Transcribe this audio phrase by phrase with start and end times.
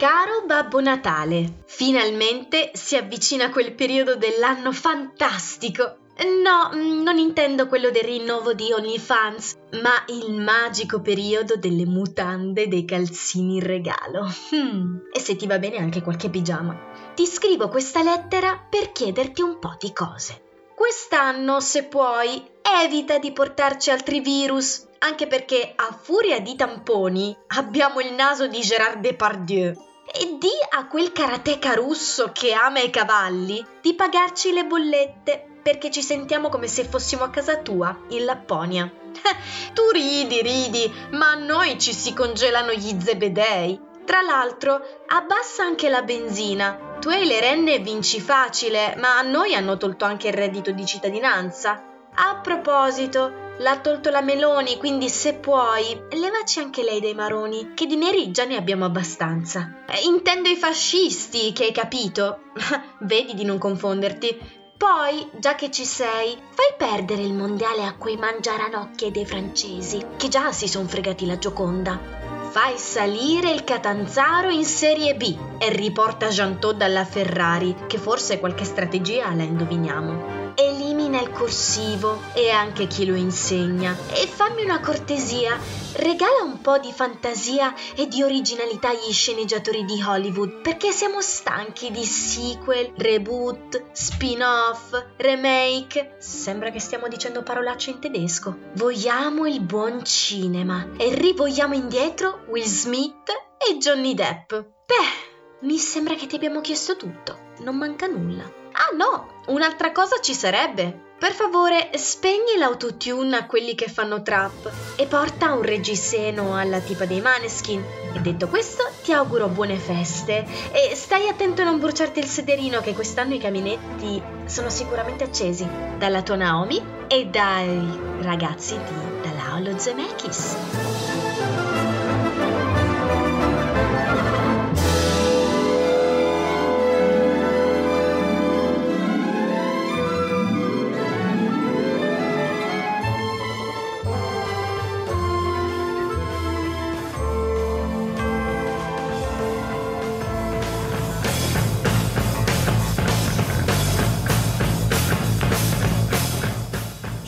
[0.00, 5.98] Caro Babbo Natale, finalmente si avvicina quel periodo dell'anno fantastico.
[6.42, 12.86] No, non intendo quello del rinnovo di OnlyFans, ma il magico periodo delle mutande dei
[12.86, 14.26] calzini in regalo.
[14.52, 15.00] Hmm.
[15.12, 17.12] E se ti va bene anche qualche pigiama.
[17.14, 20.44] Ti scrivo questa lettera per chiederti un po' di cose.
[20.74, 22.42] Quest'anno, se puoi,
[22.82, 28.62] evita di portarci altri virus, anche perché a furia di tamponi abbiamo il naso di
[28.62, 29.88] Gérard Depardieu.
[30.12, 35.90] E di a quel karateka russo che ama i cavalli di pagarci le bollette perché
[35.90, 38.90] ci sentiamo come se fossimo a casa tua, in Lapponia.
[39.72, 43.80] tu ridi, ridi, ma a noi ci si congelano gli zebedei.
[44.04, 46.96] Tra l'altro, abbassa anche la benzina.
[46.98, 50.84] Tu hai le renne vinci facile, ma a noi hanno tolto anche il reddito di
[50.84, 51.84] cittadinanza.
[52.14, 57.84] A proposito, L'ha tolto la Meloni, quindi se puoi, levaci anche lei dai maroni, che
[57.84, 59.84] di neri già ne abbiamo abbastanza.
[59.86, 62.44] Eh, intendo i fascisti, che hai capito?
[63.00, 64.34] Vedi di non confonderti.
[64.78, 70.28] Poi, già che ci sei, fai perdere il mondiale a quei mangiaranocchie dei francesi, che
[70.28, 72.00] già si son fregati la Gioconda.
[72.48, 78.64] Fai salire il Catanzaro in Serie B e riporta Jantò dalla Ferrari, che forse qualche
[78.64, 83.96] strategia la indoviniamo elimina il corsivo e anche chi lo insegna.
[84.12, 85.58] E fammi una cortesia,
[85.96, 91.90] regala un po' di fantasia e di originalità agli sceneggiatori di Hollywood, perché siamo stanchi
[91.90, 96.16] di sequel, reboot, spin-off, remake.
[96.18, 98.56] Sembra che stiamo dicendo parolacce in tedesco.
[98.74, 104.48] Vogliamo il buon cinema e rivogliamo indietro Will Smith e Johnny Depp.
[104.50, 107.48] Beh, mi sembra che ti abbiamo chiesto tutto.
[107.58, 108.59] Non manca nulla.
[108.82, 111.08] Ah no, un'altra cosa ci sarebbe.
[111.18, 117.04] Per favore, spegni l'autotune a quelli che fanno trap e porta un reggiseno alla tipa
[117.04, 117.84] dei Maneskin.
[118.14, 122.80] E detto questo, ti auguro buone feste e stai attento a non bruciarti il sederino
[122.80, 125.68] che quest'anno i caminetti sono sicuramente accesi.
[125.98, 130.56] Dalla tua Naomi e dai ragazzi di Dalaolo Zemeckis.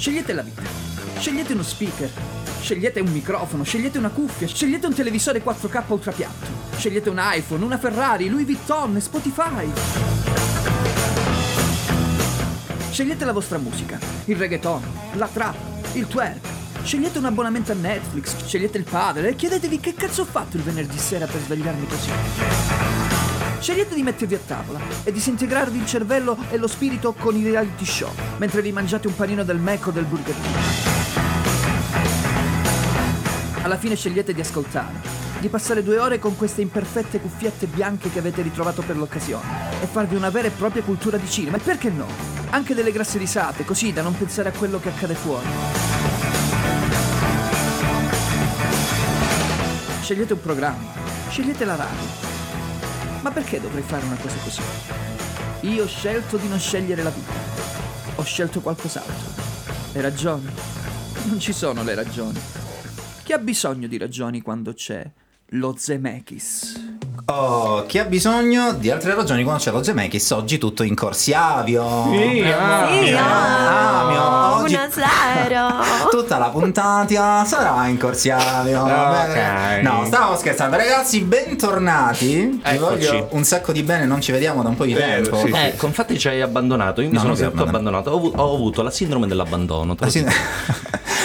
[0.02, 0.62] Scegliete la vita.
[1.16, 2.10] Scegliete uno speaker.
[2.60, 6.46] Scegliete un microfono, scegliete una cuffia, scegliete un televisore 4K ultrapiatto.
[6.76, 9.70] Scegliete un iPhone, una Ferrari, Louis Vuitton, Spotify.
[12.90, 14.82] Scegliete la vostra musica, il reggaeton,
[15.12, 15.54] la trap,
[15.92, 16.48] il twerk.
[16.82, 20.64] Scegliete un abbonamento a Netflix, scegliete il padre e chiedetevi che cazzo ho fatto il
[20.64, 23.01] venerdì sera per svegliarmi così.
[23.62, 27.84] Scegliete di mettervi a tavola e disintegrarvi il cervello e lo spirito con i reality
[27.84, 30.56] show, mentre vi mangiate un panino del Mac o del Burger King.
[33.62, 34.94] Alla fine scegliete di ascoltare,
[35.38, 39.86] di passare due ore con queste imperfette cuffiette bianche che avete ritrovato per l'occasione e
[39.86, 41.56] farvi una vera e propria cultura di cinema.
[41.56, 42.08] E perché no?
[42.50, 45.46] Anche delle grasse risate, così da non pensare a quello che accade fuori.
[50.00, 50.90] Scegliete un programma,
[51.28, 52.31] scegliete la radio,
[53.22, 54.62] ma perché dovrei fare una cosa così?
[55.62, 57.32] Io ho scelto di non scegliere la vita.
[58.16, 59.30] Ho scelto qualcos'altro.
[59.92, 60.50] Le ragioni?
[61.24, 62.40] Non ci sono le ragioni.
[63.22, 65.08] Chi ha bisogno di ragioni quando c'è
[65.50, 66.91] lo Zemeckis?
[67.26, 70.30] Oh, chi ha bisogno di altre ragioni quando c'è lo Zemeckis?
[70.30, 72.08] Oggi tutto in corsiavio.
[72.10, 75.74] Sì, ah, Sì, ah, mio, oggi- Buonasera.
[76.10, 78.82] Tutta la puntata sarà in corsiavio.
[78.82, 79.80] Ok.
[79.82, 81.20] No, stavamo scherzando, ragazzi.
[81.20, 82.60] Bentornati.
[82.68, 85.36] Vi voglio un sacco di bene, non ci vediamo da un po' di Vero, tempo.
[85.38, 85.58] sì, sì.
[85.58, 87.00] Ecco, infatti ci hai abbandonato.
[87.02, 88.10] Io mi No, sono sentito abbandonato.
[88.10, 89.94] Ho, ho avuto la sindrome dell'abbandono.
[89.98, 90.18] Ah, sì.
[90.24, 90.32] dico.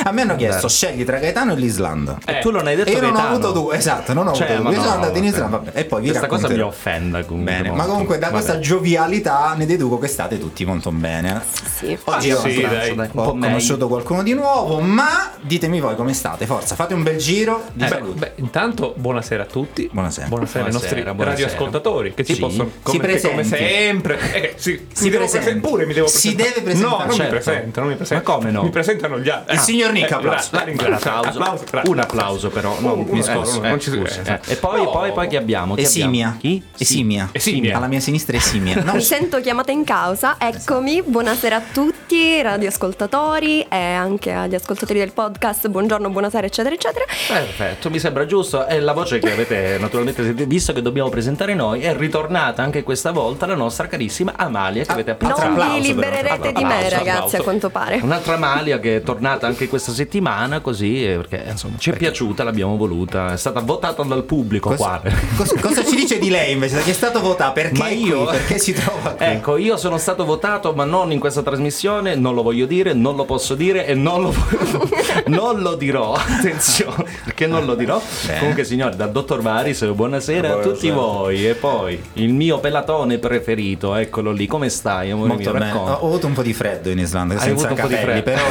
[0.03, 2.17] A me hanno chiesto scegli tra Gaetano e l'Islanda.
[2.25, 3.33] E tu non hai detto E io non ho Gaetano.
[3.35, 4.71] avuto due, esatto, non ho Cioè, avuto due.
[4.71, 5.23] Io no, sono andato in.
[5.25, 7.53] Islanda vabbè, e poi vi Questa cosa mi offenda comunque.
[7.53, 8.31] Bene, ma comunque da Vabbè.
[8.43, 11.41] questa giovialità ne deduco che state tutti molto bene.
[11.77, 11.97] Sì.
[12.05, 13.47] Oggi ho, sì, dai, un po' ho meglio.
[13.47, 17.83] conosciuto qualcuno di nuovo, ma ditemi voi come state, forza, fate un bel giro di
[17.83, 18.19] Beh, saluti.
[18.19, 19.89] beh, intanto buonasera a tutti.
[19.91, 20.27] Buonasera.
[20.27, 22.39] Buonasera ai nostri Buonasera, radioascoltatori che ci Sì.
[22.39, 23.65] possono Si come, che come presenti.
[23.65, 24.31] sempre.
[24.33, 25.45] Eh, sì, Si mi devo presenti.
[25.45, 26.49] presen- pure mi devo Si presentare.
[26.49, 27.23] deve presentare, No, non certo.
[27.23, 28.31] mi presentano, non mi presentano.
[28.35, 28.63] Ma come no?
[28.63, 29.53] Mi presentano gli altri.
[29.53, 30.49] Il Ah, signor Nick, eh, applauso.
[30.51, 30.95] la- la.
[31.27, 31.63] Applauso.
[31.85, 34.41] Un applauso però, no, Oh, mi eh, non ci si scusi, vede.
[34.45, 34.51] eh.
[34.53, 34.89] E poi, No.
[34.91, 35.75] poi, poi chi abbiamo?
[35.81, 36.35] Esimia.
[36.39, 36.63] Chi?
[36.75, 37.29] Esimia.
[37.31, 37.77] Esimia.
[37.77, 38.83] Alla mia sinistra è Esimia.
[38.87, 44.99] No, Mi sento chiamata in causa, eccomi, buonasera a tutti, radioascoltatori e anche agli ascoltatori
[44.99, 45.67] del podcast.
[45.67, 47.05] Buongiorno, buonasera, eccetera, eccetera.
[47.27, 48.65] Perfetto, mi sembra giusto.
[48.65, 53.11] E la voce che avete naturalmente visto che dobbiamo presentare noi, è ritornata anche questa
[53.11, 57.41] volta la nostra carissima Amalia che avete Non appena vi libererete di me, ragazzi, a
[57.41, 57.99] quanto pare.
[58.01, 62.43] Un'altra Amalia che è tornata anche questa settimana, così eh, perché insomma ci è piaciuta,
[62.43, 65.01] l'abbiamo voluta, è stata votata dal pubblico qua.
[65.35, 66.75] Cosa, cosa ci dice di lei invece?
[66.75, 67.53] Da chi è stato votato?
[67.53, 68.37] Perché Ma io- qui?
[68.37, 69.25] Perché si trova qui?
[69.25, 73.15] Ecco, io sono stato votato, ma non in questa trasmissione, non lo voglio dire, non
[73.15, 74.33] lo posso dire e non lo,
[75.27, 76.13] non lo dirò.
[76.13, 78.01] Attenzione, perché non lo dirò.
[78.25, 78.39] Bene.
[78.39, 81.47] Comunque, signori, dal dottor Varis, buonasera a tutti voi.
[81.47, 84.47] E poi il mio pelatone preferito, eccolo lì.
[84.47, 85.59] Come stai, amore Molto mio?
[85.59, 85.71] bene.
[85.71, 88.21] Ho, avuto un po' di freddo in Islanda, Hai senza avuto un po' di capelli,
[88.21, 88.41] freddo.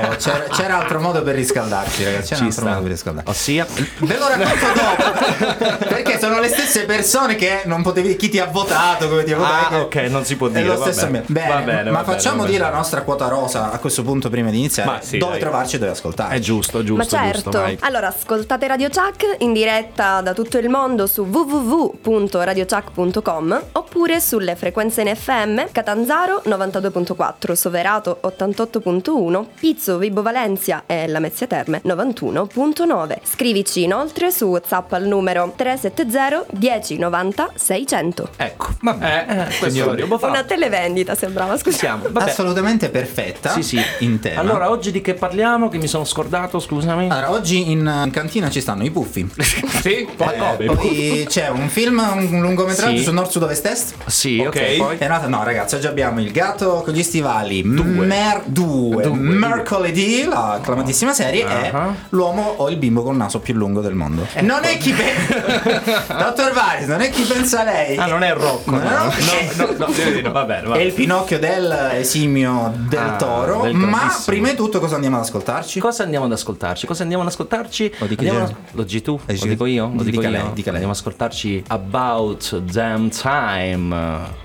[0.00, 2.34] però c'era, c'era altro modo per riscaldarci, ragazzi.
[2.34, 2.70] C'era Ci un altro sta.
[2.70, 3.30] modo per riscaldarci.
[3.30, 3.66] Ossia,
[3.98, 8.46] Ve lo racconto dopo perché sono le stesse persone che non potevi chi ti ha
[8.46, 11.06] votato come ti ha votato Ah, ok, non si può è dire, lo va stesso
[11.06, 11.24] bene.
[11.26, 12.70] bene, Va bene, ma va bene, facciamo va dire bene.
[12.70, 15.40] la nostra quota rosa a questo punto prima di iniziare Ma sì, dove dai.
[15.40, 17.50] trovarci e dove ascoltare è giusto, giusto, Ma giusto.
[17.50, 17.76] certo, vai.
[17.80, 25.02] allora ascoltate Radio Chuck in diretta da tutto il mondo su www.radiochuck.com oppure sulle frequenze
[25.02, 33.16] in FM Catanzaro 92.4, Soverato 88.1, Pizzo, Vibo Valencia e Lamezia Terme 91.9.
[33.24, 38.28] Scrivici inoltre su WhatsApp al numero 370 1090 600.
[38.36, 39.90] Ecco, vabbè, eh, questo signori.
[39.90, 40.32] lo devo fare.
[40.32, 41.76] Una televendita sembrava, scusa.
[41.78, 42.30] Siamo, vabbè.
[42.30, 43.80] assolutamente perfetta Sì, sì.
[44.00, 45.68] in tema Allora, oggi di che parliamo?
[45.68, 47.08] Che mi sono scordato, scusami.
[47.10, 49.28] Allora, oggi in, in cantina ci stanno i puffi
[49.82, 50.06] Sì?
[50.16, 53.02] Eh, poi c'è un film, un lungometraggio Sì.
[53.04, 54.76] su nord sud ovest est Sì, ok, Ok.
[54.76, 54.96] poi.
[54.98, 59.16] È nata, no ragazzi, oggi abbiamo il gatto con gli stivali Mer 2, Due.
[59.16, 61.94] mercoledì, la acclamatissima serie, e Ah.
[62.10, 64.26] l'uomo o il bimbo con il naso più lungo del mondo.
[64.40, 67.96] Non è chi pensa, dottor Varis, non è chi pensa lei.
[67.96, 68.70] Ah, non è Rocco.
[68.70, 73.16] No, No, no, no, no, no, va bene, È il Pinocchio del esimio del Ah,
[73.16, 73.62] toro.
[73.62, 75.78] del ma prima di tutto, cosa andiamo ad ascoltarci?
[75.80, 76.86] Cosa andiamo ad ascoltarci?
[76.86, 77.94] Cosa andiamo ad ascoltarci?
[77.98, 79.20] Lo dici Andiamo Lo dici tu?
[79.26, 79.48] Eh, Lo sì.
[79.48, 79.84] dico io?
[79.94, 80.30] Lo dico Dica io?
[80.30, 80.82] lei, dica lei.
[80.82, 84.40] Andiamo ad ascoltarci About Damn Time.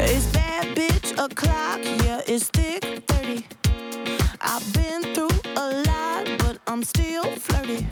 [0.00, 3.44] It's bad bitch o'clock, yeah, it's thick 30.
[4.40, 5.28] I've been through
[6.68, 7.86] I'm still flirty.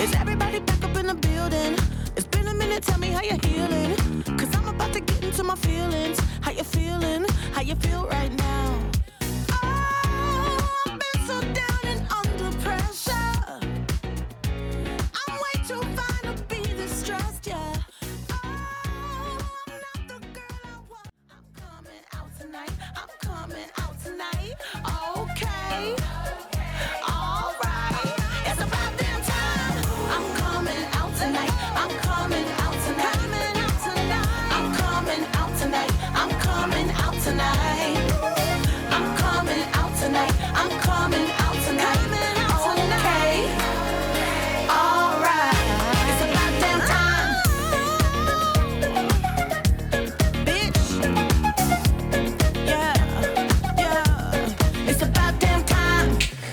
[0.00, 1.74] Is everybody back up in the building?
[2.16, 3.96] It's been a minute, tell me how you're healing.
[4.38, 6.20] Cause I'm about to get into my feelings.
[6.42, 7.26] How you feeling?
[7.52, 8.95] How you feel right now?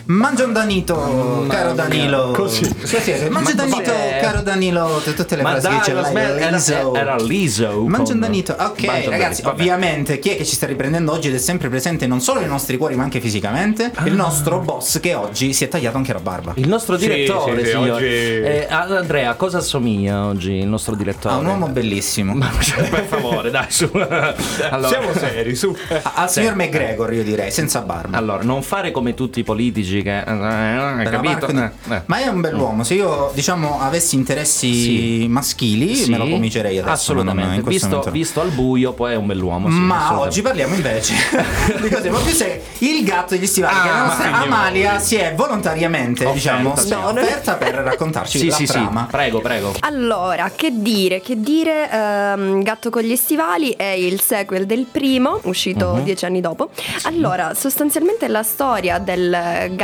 [0.06, 2.32] Mangia un danito, caro Danilo.
[2.32, 2.66] Così.
[2.66, 3.30] Sì, sì, sì.
[3.30, 4.20] Mangia un Ma danito, cos'è?
[4.22, 5.02] caro Danilo.
[5.16, 6.94] Tutte le Ma frasi che c'è era, liso.
[6.94, 7.84] era liso.
[7.88, 8.54] Mangia un danito.
[8.60, 9.62] Ok, Mangia ragazzi, vabbè.
[9.62, 12.50] ovviamente chi è che ci sta riprendendo oggi ed è sempre presente non solo nei
[12.50, 13.92] nostri cuori, ma anche fisicamente?
[13.96, 14.06] Ah.
[14.06, 16.52] Il nostro boss che oggi si è tagliato anche la barba.
[16.58, 17.92] Il nostro direttore, sì, sì, signore.
[17.94, 21.34] oggi- Eh, Andrea, a cosa assomiglia oggi il nostro direttore?
[21.34, 22.34] Ha un uomo bellissimo.
[22.34, 23.90] Ma cioè, per favore, dai, su.
[23.94, 25.74] Allora, Siamo seri, su.
[26.02, 28.18] A- Al signor McGregor, io direi, senza barba.
[28.18, 30.20] allora, non fare come tutti i politici che.
[30.20, 31.48] eh, capito?
[31.48, 32.02] Eh.
[32.06, 32.84] Ma è un bell'uomo.
[32.84, 35.28] Se io, diciamo, avessi interessi Sì.
[35.28, 36.92] maschili, Sì, me lo comincerei adesso.
[36.94, 37.62] Assolutamente.
[37.62, 38.12] questo Visto, no.
[38.12, 39.70] visto al buio, poi è un bell'uomo.
[39.70, 41.14] sì, Ma oggi parliamo invece
[41.82, 42.62] di cose più serie.
[42.80, 43.76] Il gatto degli stivali.
[43.78, 44.32] Ah, che la nostra.
[44.34, 46.90] Amalia si è volontariamente, Offerta, diciamo, sì.
[46.90, 48.72] No, offerta per raccontarci Sì, la sì, sì.
[48.74, 49.08] trama.
[49.10, 49.74] Prego, prego.
[49.82, 55.40] Allora, che dire, che dire, ehm, Gatto con gli stivali è il sequel del primo,
[55.44, 56.04] uscito Mhm.
[56.04, 56.70] dieci anni dopo.
[57.04, 59.82] Allora, sostanzialmente la storia del gatto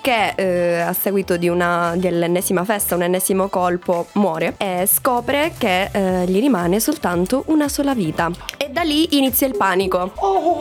[0.00, 5.90] che eh, a seguito di una, dell'ennesima festa, un ennesimo colpo, muore e scopre che
[5.92, 8.30] eh, gli rimane soltanto una sola vita.
[8.56, 10.12] E da lì inizia il panico.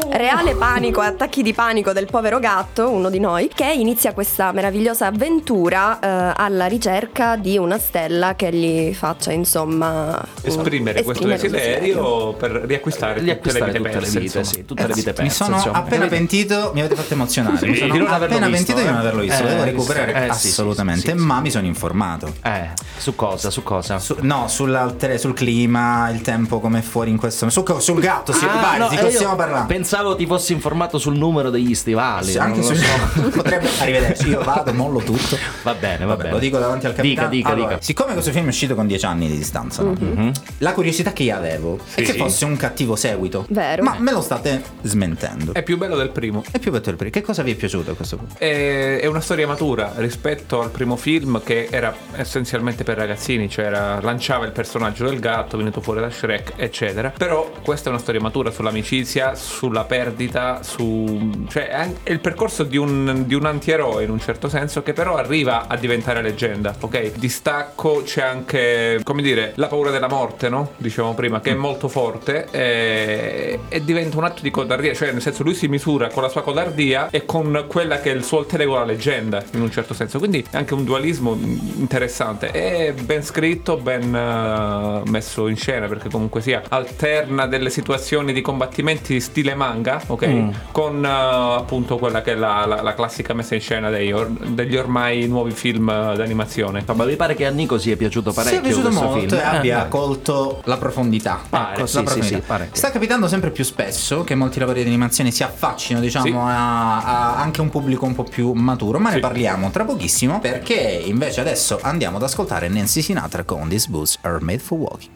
[0.09, 4.51] Reale panico e attacchi di panico del povero gatto, uno di noi, che inizia questa
[4.51, 11.47] meravigliosa avventura eh, alla ricerca di una stella che gli faccia, insomma, Esprimere questo esprimere
[11.47, 14.93] un desiderio per riacquistare, Riacquistare tutte le vite tutte le perse, vite, sì, tutte le
[14.93, 15.35] vite Mi perse.
[15.35, 15.77] sono insomma.
[15.77, 17.65] appena pentito, mi avete fatto emozionare.
[17.65, 18.99] mi Sì, sono non averlo appena visto, pentito di non eh.
[18.99, 19.43] averlo visto.
[19.43, 21.41] Eh, Devo recuperare Eh, sì, sì, assolutamente, sì, sì, ma sì.
[21.41, 22.33] mi sono informato.
[22.43, 23.49] Eh, su cosa?
[23.49, 23.99] Su cosa?
[23.99, 27.49] Su- no, sul clima, il tempo come è fuori in questo.
[27.49, 29.67] Su, sul gatto, si Ah, no, di eh, cosa stiamo parlando?
[29.67, 32.31] Pensavo ti fossi informato sul numero degli stivali.
[32.31, 33.29] Sì, non anche lo su so.
[33.35, 34.29] potrebbe arrivederci.
[34.29, 35.37] Io vado, mollo tutto.
[35.63, 36.33] Va bene, va Vabbè, bene.
[36.33, 37.29] lo dico davanti al Dica, capitano.
[37.29, 37.81] dica, Allora, dica.
[37.81, 40.31] Siccome questo film è uscito con 10 anni di distanza, no?
[40.59, 42.11] la curiosità che io avevo è Sì.
[42.11, 43.45] che fosse un cattivo seguito.
[43.49, 43.83] Vero.
[43.83, 45.53] Ma me lo state smentendo.
[45.53, 46.43] È più bello del primo.
[46.51, 47.11] È più bello il primo.
[47.11, 48.35] Che cosa vi è piaciuto a questo punto?
[48.63, 53.65] È è una storia matura rispetto al primo film che era essenzialmente per ragazzini, cioè
[53.65, 57.11] era- lanciava il personaggio del gatto venuto fuori da Shrek, eccetera.
[57.17, 61.45] Però questa è una storia matura sull'amicizia, sulla perdita, su...
[61.49, 65.17] cioè è il percorso di un, di un antieroe in un certo senso che però
[65.17, 67.17] arriva a diventare leggenda, ok?
[67.17, 70.75] Distacco c'è anche, come dire, la paura della morte, no?
[70.77, 75.21] Dicevamo prima, che è molto forte e, e diventa un atto di codardia, cioè nel
[75.21, 78.45] senso lui si misura con la sua codardia e con quella che è il suo
[78.53, 80.19] alter ego la leggenda, in un certo senso.
[80.19, 81.37] Quindi è anche un dualismo
[81.77, 82.51] interessante.
[82.51, 88.41] È ben scritto, ben eh, messo in scena, perché comunque sia alterna delle situazioni di
[88.41, 90.71] combattimenti stile manga, ok?
[90.71, 94.29] Con eh, appunto quella che è la, la- la classica messa in scena dei or-
[94.29, 96.83] degli ormai nuovi film eh, d'animazione.
[96.93, 99.41] Ma mi pare che a Nico sia piaciuto Sì, è parecchio piaciuto questo molto film.
[99.43, 99.89] abbia eh.
[99.89, 101.41] colto la profondità.
[101.49, 102.35] Pare, Ecco, sì, la sì, profondità.
[102.39, 102.69] sì, pare.
[102.71, 106.31] Sta capitando sempre più spesso che molti lavori di animazione si affaccino, diciamo, Sì.
[106.35, 108.99] a, a anche un pubblico un po' più maturo.
[108.99, 109.21] Ma ne Sì.
[109.21, 110.39] parliamo tra pochissimo.
[110.39, 115.11] Perché invece adesso andiamo ad ascoltare Nancy Sinatra con These Boots Are Made for Walking.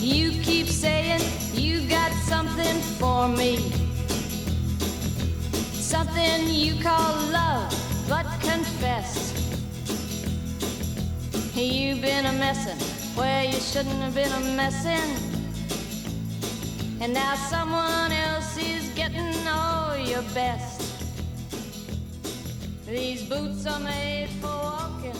[0.00, 1.20] You keep saying
[1.54, 3.56] you got something for me.
[5.80, 7.72] Something you call love,
[8.08, 9.32] but confess.
[11.54, 12.76] You've been a messin'
[13.16, 15.33] where you shouldn't have been a messin'.
[17.04, 20.80] And now someone else is getting all your best.
[22.86, 25.14] These boots are made for walking,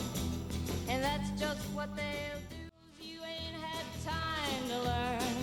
[0.89, 2.71] and that's just what they'll do.
[2.99, 5.37] You ain't had time to learn.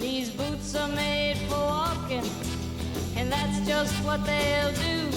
[0.00, 2.24] These boots are made for walking,
[3.18, 5.10] and that's just what they'll do.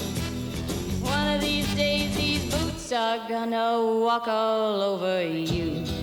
[1.00, 6.01] One of these days, these boots are gonna walk all over you.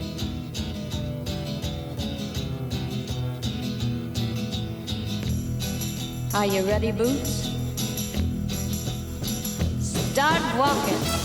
[6.39, 7.49] Are you ready, boots?
[9.81, 11.18] Start walking.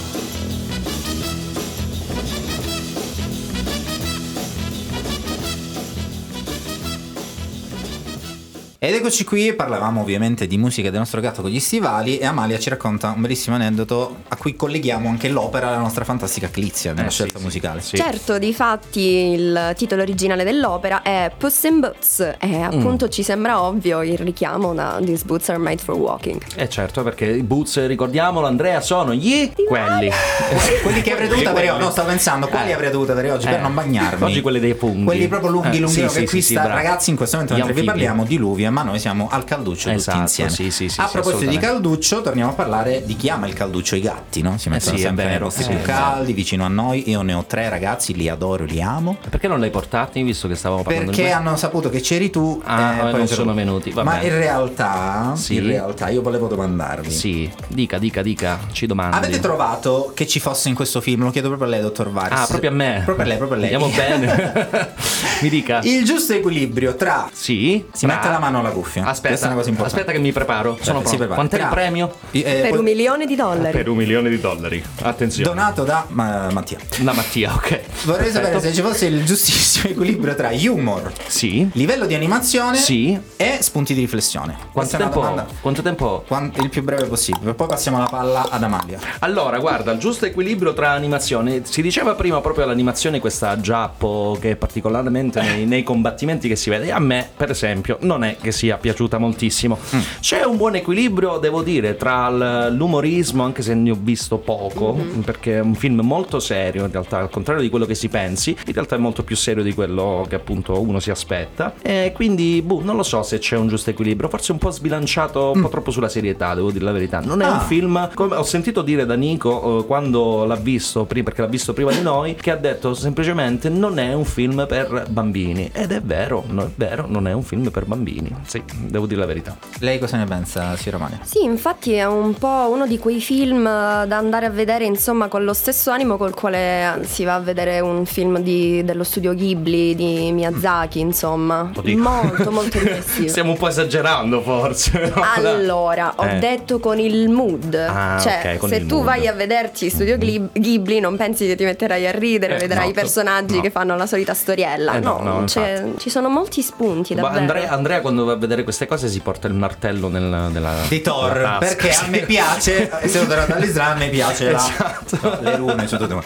[8.87, 12.59] Ed eccoci qui, parlavamo ovviamente di musica del nostro gatto con gli stivali e Amalia
[12.59, 17.07] ci racconta un bellissimo aneddoto a cui colleghiamo anche l'opera alla nostra fantastica Clizia nella
[17.09, 17.81] Eh, scelta sì, musicale.
[17.81, 17.97] sì.
[17.97, 23.63] Certo, di fatti il titolo originale dell'opera è Puss in Boots e appunto ci sembra
[23.63, 26.43] ovvio il richiamo da These Boots are made for walking.
[26.55, 30.11] Eh certo, perché i boots, ricordiamolo, Andrea, sono gli quelli.
[30.83, 32.75] Quelli che avrei dovuto avere oggi, no, stavo pensando, quali Eh.
[32.75, 33.63] avrei dovuto avere oggi per Eh.
[33.63, 34.23] non bagnarmi?
[34.25, 35.05] Oggi quelli dei funghi.
[35.05, 36.77] Quelli proprio lunghi, Eh, lunghi, sì, che sì, qui sì, sta, bravo.
[36.77, 40.21] ragazzi, in questo momento mentre vi parliamo diluvia, ma noi siamo al calduccio Esatto, tutti
[40.23, 40.51] insieme.
[40.51, 43.95] sì, sì, sì, a proposito di calduccio, torniamo a parlare di chi ama il calduccio,
[43.97, 44.59] i gatti, no?
[44.59, 47.09] Si mettono è sempre nei posti più caldi, vicino a noi.
[47.09, 49.17] Io ne ho tre ragazzi, li adoro, li amo.
[49.31, 52.61] Perché non li hai portati, visto che stavamo parlando Perché hanno saputo che c'eri tu
[52.65, 54.27] Ah, e e poi non sono- venuti, va Ma bene.
[54.27, 55.55] in realtà, Sì.
[55.57, 57.11] in realtà io volevo domandarvi.
[57.11, 59.17] Sì, dica, dica, dica, ci domandi.
[59.17, 61.23] Avete trovato che ci fosse in questo film?
[61.23, 62.39] Lo chiedo proprio a lei, dottor Varis.
[62.41, 63.03] Ah, proprio a me.
[63.05, 63.75] Proprio a lei, proprio a lei.
[63.75, 64.93] Andiamo bene.
[65.43, 65.81] Mi dica.
[65.83, 67.85] Il giusto equilibrio tra Sì.
[67.93, 69.05] Si Tra- mette la mano alla cuffia.
[69.05, 70.01] È Aspetta, una cosa importante.
[70.01, 70.79] aspetta che mi preparo.
[70.81, 71.17] Sono si pronto.
[71.17, 71.35] prepara.
[71.35, 72.15] Quant'è il premio?
[72.31, 73.71] Eh, per poi- un milione di dollari.
[73.73, 74.83] Per un milione di dollari.
[75.03, 75.49] Attenzione.
[75.49, 76.79] Donato da ma- Mattia.
[76.99, 77.81] Da Mattia, ok.
[78.05, 78.33] Vorrei Perfetto.
[78.33, 81.69] sapere se ci fosse il giustissimo equilibrio tra humor, Sì.
[81.75, 83.19] livello di animazione Sì.
[83.37, 84.57] e spunti di riflessione.
[84.73, 85.45] Quanto è tempo?
[85.61, 86.25] Quanto tempo?
[86.27, 87.55] Quan- il più breve possibile.
[87.55, 88.99] Poi passiamo la palla ad Amalia.
[89.21, 91.63] Allora, guarda, il giusto equilibrio tra animazione.
[91.65, 96.91] Si diceva prima proprio l'animazione, questa giappo che particolarmente nei, nei combattimenti che si vede.
[96.93, 99.77] A me, per esempio, non è che sia piaciuta moltissimo.
[99.95, 99.99] Mm.
[100.21, 105.21] C'è un buon equilibrio, devo dire, tra l'umorismo, anche se ne ho visto poco, Mm-hmm.
[105.21, 108.51] perché è un film molto serio in realtà, al contrario di quello che si pensi,
[108.67, 111.75] in realtà è molto più serio di quello che appunto uno si aspetta.
[111.83, 115.51] E quindi, boh, non lo so se c'è un giusto equilibrio, forse un po' sbilanciato,
[115.55, 117.21] un po' troppo sulla serietà, devo dire la verità.
[117.21, 117.49] Non è Mm.
[117.49, 117.53] Ah.
[117.55, 121.49] un film, come ho sentito dire da Nico eh, quando l'ha visto, prima, perché l'ha
[121.49, 125.71] visto prima di noi, che ha detto semplicemente non è un film per bambini.
[125.73, 128.31] Ed è vero, no, è vero, non è un film per bambini.
[128.47, 129.57] Sì, devo dire la verità.
[129.81, 131.19] Lei cosa ne pensa, Sira Mania?
[131.23, 135.29] Sì, infatti è un po' uno di quei film eh, da andare a vedere, insomma,
[135.29, 139.35] con lo stesso animo col quale si va a vedere un film di- dello studio
[139.35, 141.71] Ghibli di Miyazaki, insomma.
[141.75, 142.01] Lo dico.
[142.03, 143.29] Molto, molto immersivo.
[143.29, 145.13] Stiamo un po' esagerando forse.
[145.15, 145.23] no?
[145.35, 146.39] Allora, ho Eh.
[146.39, 147.75] detto con il mood.
[147.75, 149.05] Ah, cioè, ok, con se tu mood.
[149.07, 152.85] vai a vederti Studio Gli- Ghibli, non pensi che ti metterai a ridere, Eh, vedrai
[152.85, 153.61] no, i personaggi no.
[153.63, 154.95] che fanno la solita storiella.
[154.97, 157.41] Eh, no, no, no, c'è- ci sono molti spunti, Ma davvero.
[157.41, 161.01] Andrea, Andrea quando va a vedere queste cose si porta il martello nel, nella Di
[161.01, 161.77] Thor, nella tasca.
[161.77, 165.39] perché a me piace, essendo tornato dall'Islam, a me piace la- Esatto.
[165.41, 166.23] le rune su tutto.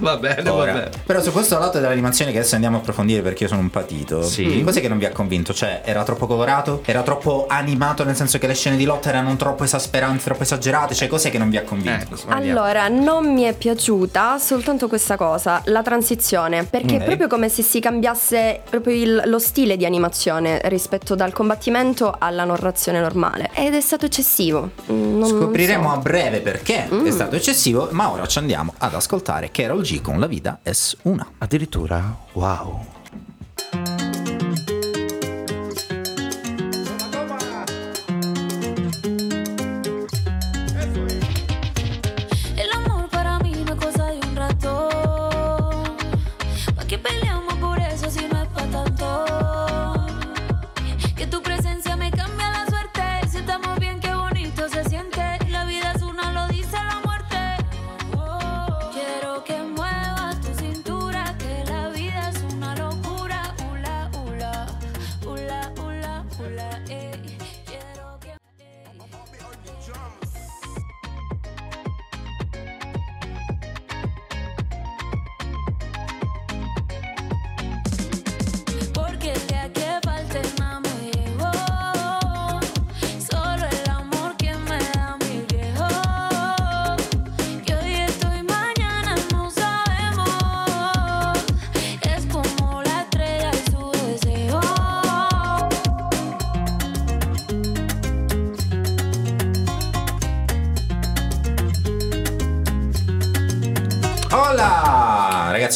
[0.00, 0.90] Va bene, va Ora, bene.
[1.04, 4.22] Però su questo lato dell'animazione che adesso andiamo a approfondire perché io sono un patito.
[4.22, 4.62] Sì.
[4.64, 5.52] Cos'è che non vi ha convinto?
[5.54, 6.82] Cioè, era troppo colorato?
[6.84, 10.94] Era troppo animato nel senso che le scene di lotta erano troppo esasperanti, troppo esagerate?
[10.94, 12.14] Cioè, cos'è che non vi ha convinto?
[12.14, 17.00] Ecco, Allora, non mi è piaciuta soltanto questa cosa, la transizione, perché Ok.
[17.00, 22.14] è proprio come se si cambiasse proprio il- lo stile di animazione rispetto dal combattimento
[22.18, 23.50] alla narrazione normale.
[23.54, 24.70] Ed è stato eccessivo.
[24.90, 25.94] Mm, non- non Scopriremo so.
[25.94, 30.18] a breve perché è stato eccessivo, ma ora ci andiamo ad ascoltare Carol G con
[30.18, 31.26] La vita es una.
[31.38, 32.16] Addirittura?
[32.32, 32.96] Wow.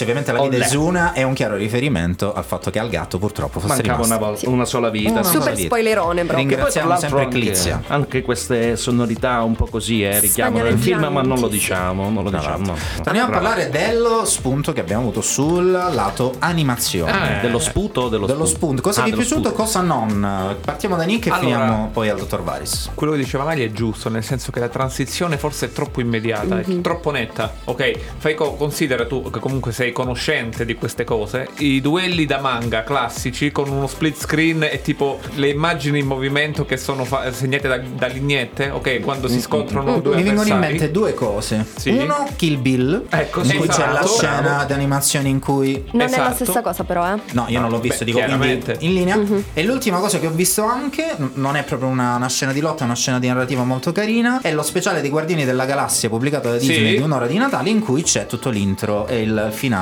[0.03, 0.65] Ragazzi, ovviamente la vita Olè.
[0.65, 4.15] es una è un chiaro riferimento al fatto che al gatto purtroppo fosse Mancava rimasto.
[4.17, 5.11] una, vol- una sola vita.
[5.11, 5.67] Una sola Super vita.
[5.67, 6.49] spoilerone proprio.
[6.49, 7.75] Ringraziamo sempre l'altro, Clizia.
[7.75, 12.11] Anche, anche queste sonorità un po' così eh, richiamano il film, ma non lo diciamo.
[12.11, 12.67] Non lo diciamo.
[12.67, 12.77] no.
[13.03, 17.11] Torniamo a parlare dello spunto che abbiamo avuto sul lato animazione.
[17.13, 17.37] l'altro.
[17.37, 18.83] Eh, dello sputo dello, dello spunto.
[18.83, 19.53] Cosa Ah, vi è piaciuto, spunto.
[19.53, 20.57] cosa non?
[20.65, 22.91] Partiamo da Nick e Allora- finiamo poi al dottor Varis.
[22.95, 26.61] Quello che diceva Mali è giusto, nel senso che la transizione forse è troppo immediata,
[26.61, 27.53] è troppo netta.
[27.65, 31.49] Ok, fai co- considera tu che comunque sei conoscente di queste cose.
[31.59, 36.65] I duelli da manga classici con uno split screen e tipo le immagini in movimento
[36.65, 40.59] che sono fa- segnate da, da lignette, ok, quando si scontrano due Mi vengono in
[40.59, 41.65] mente due cose.
[41.77, 41.91] Sì.
[41.91, 43.05] Uno, Kill Bill.
[43.09, 46.45] Ecco, in cui c'è la esatto, scena di animazione in cui Non è la Esatto.
[46.45, 47.21] stessa cosa però, eh.
[47.33, 48.77] No, io non l'ho visto, Beh, dico quindi chiaramente.
[48.85, 49.19] in linea.
[49.53, 52.83] E l'ultima cosa che ho visto anche, non è proprio una, una scena di lotta,
[52.83, 56.49] è una scena di narrativa molto carina, è lo speciale dei Guardiani della Galassia pubblicato
[56.51, 56.97] da Disney Sì.
[56.97, 59.82] di un'ora di Natale in cui c'è tutto l'intro e il finale,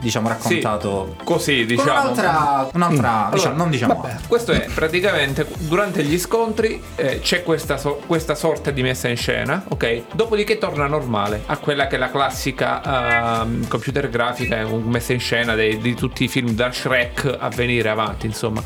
[0.00, 1.90] diciamo, raccontato Così, con diciamo.
[1.92, 7.76] un'altra, un'altra diciamo, non diciamo Vabbè, questo è praticamente durante gli scontri eh, c'è questa,
[7.76, 10.02] so- questa sorta di messa in scena, ok?
[10.12, 15.54] Dopodiché torna normale a quella che è la classica ehm, computer grafica, messa in scena
[15.54, 18.62] dei- di tutti i film da Shrek a venire avanti, insomma.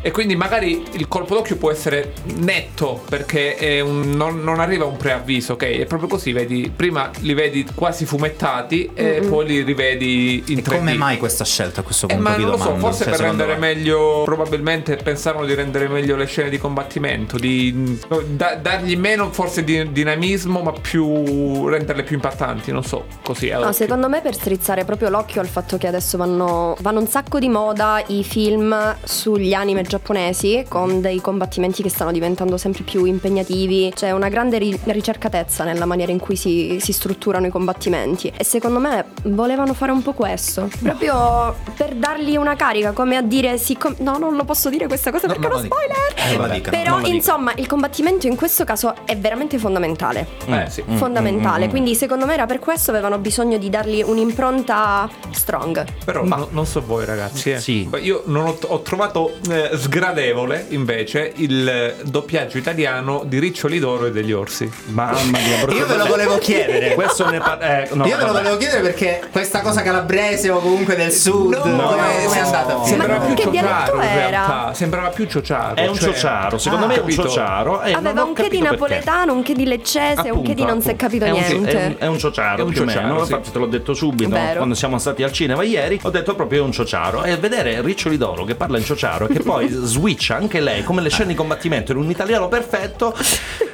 [0.00, 4.84] E quindi magari il colpo d'occhio può essere netto perché è un- non, non arriva
[4.84, 5.62] un preavviso, ok?
[5.64, 10.62] È proprio così, vedi, prima li vedi quasi fumettati e poi li rivedi in E
[10.62, 10.76] 3D.
[10.76, 13.12] come mai questa scelta a questo Eh, punto ma vi non lo so, forse Cioè,
[13.12, 13.60] per rendere voi?
[13.60, 19.62] meglio, probabilmente pensavano di rendere meglio le scene di combattimento, di da- dargli meno forse
[19.64, 23.48] di dinamismo, ma più renderle più impattanti, non so, così.
[23.50, 27.38] No, secondo me per strizzare proprio l'occhio al fatto che adesso vanno, vanno un sacco
[27.38, 33.04] di moda i film sugli anime giapponesi con dei combattimenti che stanno diventando sempre più
[33.04, 38.32] impegnativi, c'è una grande ri- ricercatezza nella maniera in cui si, si strutturano i combattimenti
[38.36, 40.68] e secondo me volevano fare un un po' questo.
[40.82, 43.96] Proprio per dargli una carica, come a dire, siccome...
[43.98, 46.56] No, non lo posso dire questa cosa No, perché è uno spoiler.
[46.56, 46.60] Eh.
[46.60, 50.26] Però, insomma, il combattimento in questo caso è veramente fondamentale.
[50.46, 50.84] Eh, sì.
[50.94, 51.68] Fondamentale.
[51.68, 55.84] Quindi, secondo me, era per questo avevano bisogno di dargli un'impronta strong.
[56.04, 57.60] Però no- non so voi ragazzi, eh.
[57.60, 57.88] Sì.
[57.90, 64.06] Ma io non ho, ho trovato eh, sgradevole invece il doppiaggio italiano di Riccioli d'Oro
[64.06, 64.70] e degli Orsi.
[64.86, 65.58] Mamma mia.
[65.72, 66.94] Io ve lo volevo chiedere.
[66.94, 70.58] Questo ne par- eh, no, Io ve lo volevo chiedere perché questa cosa calabrese o
[70.60, 72.44] comunque del sud, No, come no, come è no.
[72.46, 72.84] andata?
[72.84, 74.74] Sembrava più che ciociaro in realtà.
[74.74, 75.74] Sembrava più ciociaro.
[75.76, 77.82] È un cioè- ciociaro, secondo Ah, me è un ciociaro.
[77.82, 78.70] e non Aveva un che di perché.
[78.70, 81.70] napoletano, un che di leccese, un che di non si è capito è niente.
[81.70, 83.24] È un, è un ciociaro È un più o ciociaro, meno.
[83.24, 83.50] sì.
[83.52, 84.56] Te l'ho detto subito Vero.
[84.56, 85.98] quando siamo stati al cinema ieri.
[86.02, 87.22] Ho detto proprio è un ciociaro.
[87.24, 91.02] E vedere Riccioli d'Oro che parla in ciociaro e che poi switcha anche lei come
[91.02, 93.14] le scene di combattimento in un italiano perfetto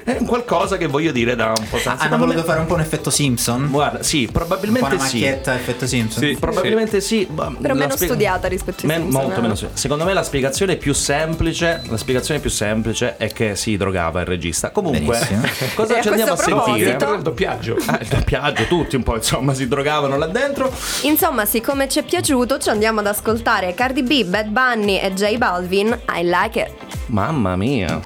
[0.05, 1.89] è un qualcosa che voglio dire da un po' tanto.
[1.91, 3.69] Hanno Secondo voluto fare un po' un effetto Simpson?
[3.71, 5.21] Guarda, sì, Un po' probabilmente una sì.
[5.21, 6.16] macchietta effetto Simpson?
[6.19, 6.37] Sì.
[6.39, 7.27] Probabilmente sì.
[7.31, 9.43] ma Però la meno spie- studiata rispetto ai Men- Simpson, molto eh.
[9.43, 9.81] meno studiata.
[9.81, 14.27] Secondo me la spiegazione più semplice, la spiegazione più semplice è che si drogava il
[14.27, 14.71] regista.
[14.71, 15.43] Comunque, Benissimo.
[15.75, 16.91] cosa E a ci andiamo a sentire?
[16.99, 17.77] Il doppiaggio.
[17.87, 20.73] Ah, il doppiaggio, tutti un po', insomma, si drogavano là dentro.
[21.03, 25.37] Insomma, siccome ci è piaciuto, ci andiamo ad ascoltare Cardi B, Bad Bunny e J
[25.37, 25.89] Balvin.
[26.09, 26.73] I like it.
[27.07, 28.01] Mamma mia.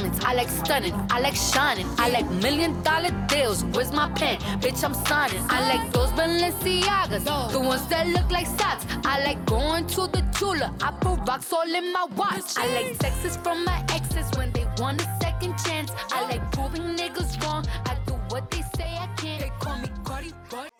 [0.00, 3.64] Diamonds, I like stunning, I like shining, I like million dollar deals.
[3.64, 4.38] Where's my pen?
[4.60, 5.42] Bitch, I'm signing.
[5.48, 8.86] I like those Balenciagas, the ones that look like socks.
[9.04, 10.74] I like going to the Tula.
[10.80, 12.56] I put rocks all in my watch.
[12.56, 15.92] I like texts from my exes when they want a second chance.
[16.12, 17.64] I like proving niggas wrong.
[17.86, 19.40] I do what they say I can't.
[19.40, 20.70] They call me Cardi, but.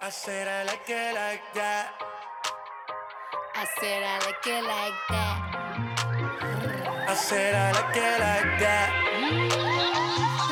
[0.00, 1.90] I said I like it like that.
[3.56, 5.47] I said I like it like that.
[7.10, 8.92] I said I like it like that.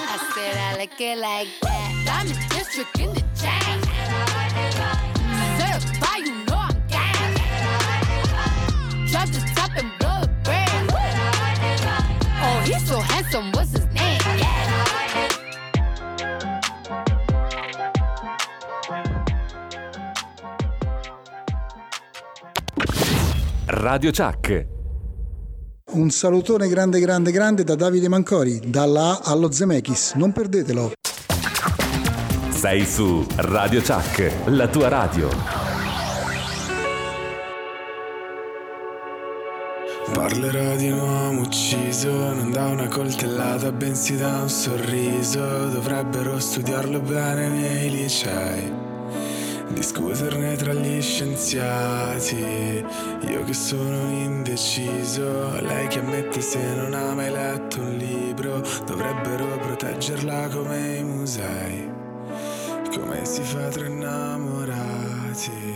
[0.09, 1.93] I said I like it like that.
[2.09, 3.83] I'm in district in the chain.
[5.61, 7.37] Certified, you know I'm gang.
[9.07, 10.91] Drop the top and blow the brand.
[12.41, 14.19] Oh, he's so handsome, what's his name?
[14.25, 14.65] Yeah.
[23.83, 24.49] Radio Chuck.
[25.97, 30.93] Un salutone grande grande grande da Davide Mancori, dalla A allo Zemeckis, non perdetelo.
[32.51, 35.31] Sei su Radio Chuck, la tua radio.
[40.13, 45.41] Parlerò di un uomo ucciso, non da una coltellata, bensì da un sorriso.
[45.41, 48.71] Dovrebbero studiarlo bene nei licei,
[49.69, 52.85] discuterne tra gli scienziati.
[53.29, 58.63] Io che sono indeciso, lei che ammette se non ha mai letto un libro.
[58.85, 61.91] Dovrebbero proteggerla come i musei,
[62.95, 65.76] come si fa tra innamorati.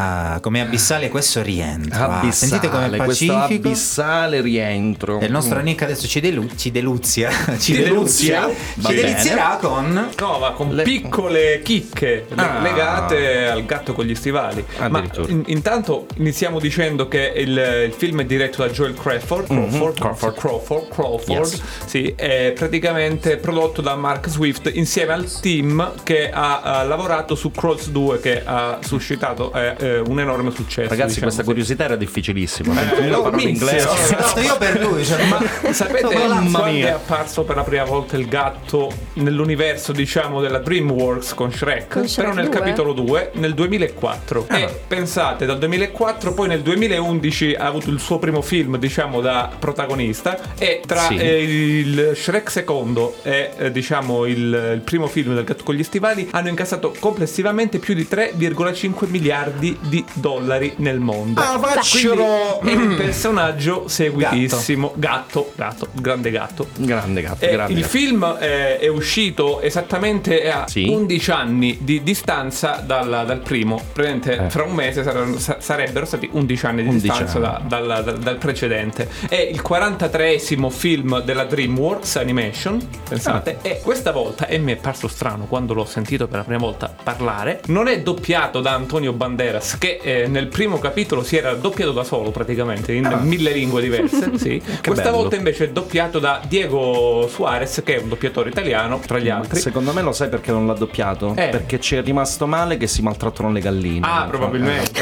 [0.00, 2.20] Ah, come abissale questo rientra.
[2.20, 3.34] Abissale, Sentite come Pacifico.
[3.68, 5.18] abissale rientro.
[5.18, 7.30] E il nostro Nick adesso ci, delu- ci deluzia.
[7.58, 8.48] Ci deluzia?
[8.48, 10.10] Ci delizierà con.
[10.16, 12.60] No, ma con Le- piccole chicche Ah.
[12.60, 14.64] legate al gatto con gli stivali.
[14.88, 19.46] Ma in- intanto iniziamo dicendo che il, il film è diretto da Joel Crawford.
[19.46, 20.34] Crawford, Crawford.
[20.36, 21.62] Crawford, Crawford, Yes.
[21.86, 27.50] sì, è praticamente prodotto da Mark Swift insieme al team che ha, ha lavorato su
[27.50, 30.88] Crawls 2 che ha suscitato eh, eh, un enorme successo.
[30.88, 31.54] Ragazzi, diciamo questa così.
[31.54, 32.80] curiosità era difficilissima.
[32.80, 33.86] Eh, 20.000 no, in inglese.
[33.86, 35.04] Fatto io per lui.
[35.04, 35.40] Cioè, ma
[35.72, 36.86] Sapete Mamma quando mia.
[36.88, 41.92] è apparso per la prima volta il gatto nell'universo, diciamo, della DreamWorks con Shrek?
[41.92, 42.58] Con Shrek però nel 2?
[42.58, 44.46] capitolo 2, nel 2004.
[44.48, 49.50] E pensate, dal 2004, poi nel 2011 ha avuto il suo primo film, diciamo, da
[49.58, 50.38] protagonista.
[50.58, 51.16] E tra Sì.
[51.16, 54.36] eh, il Shrek secondo e, eh, diciamo, il,
[54.74, 59.77] il primo film del gatto con gli stivali hanno incassato complessivamente più di 3,5 miliardi
[59.80, 61.40] di dollari nel mondo.
[61.40, 62.60] Ah, faccelo!
[62.60, 64.92] È un personaggio seguitissimo.
[64.96, 66.68] Gatto, gatto, grande gatto.
[66.76, 67.90] Grande gatto, Eh, grande il gatto.
[67.90, 70.88] film eh, è uscito esattamente a Sì.
[70.88, 73.80] 11 anni di distanza dal, dal primo.
[73.92, 74.50] Praticamente Eh.
[74.50, 77.68] fra un mese saranno- sa- sarebbero stati 11 anni di 11 distanza anni.
[77.68, 79.08] da- dal, dal- dal precedente.
[79.28, 83.58] È il 43esimo film della DreamWorks Animation, pensate.
[83.62, 83.68] Ah.
[83.68, 86.92] E questa volta, e mi è parso strano quando l'ho sentito per la prima volta
[87.02, 91.92] parlare, non è doppiato da Antonio Banderas, che eh, nel primo capitolo si era doppiato
[91.92, 94.30] da solo praticamente, in mille lingue diverse.
[94.38, 94.62] sì.
[94.82, 95.16] Questa bello.
[95.16, 99.60] volta invece è doppiato da Diego Suarez, che è un doppiatore italiano, tra gli altri.
[99.60, 101.34] Secondo me lo sai perché non l'ha doppiato?
[101.36, 101.48] Eh.
[101.48, 104.06] Perché ci è rimasto male che si maltrattano le galline.
[104.06, 104.28] Ah, Eh.
[104.28, 105.00] probabilmente.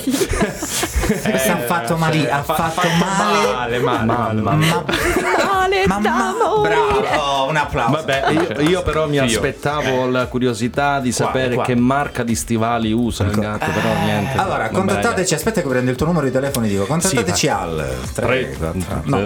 [0.00, 0.28] sì, sì,
[1.06, 1.30] sì.
[1.30, 3.78] Questo ha fatto male, ha fa- fatto male.
[3.78, 4.66] male, male, male.
[5.86, 6.74] Male da morire.
[7.00, 7.92] Bravo, un applauso.
[7.92, 9.24] Vabbè, io, io però mi Io.
[9.24, 11.74] aspettavo la curiosità di sapere quale?
[11.74, 14.38] che marca di stivali usa il gatto, però niente.
[14.38, 18.26] Allora, contattateci, aspetta che prendo il tuo numero di telefono e dico, contattateci al 3,
[18.26, 18.56] Tre.
[18.58, 19.18] 4, no.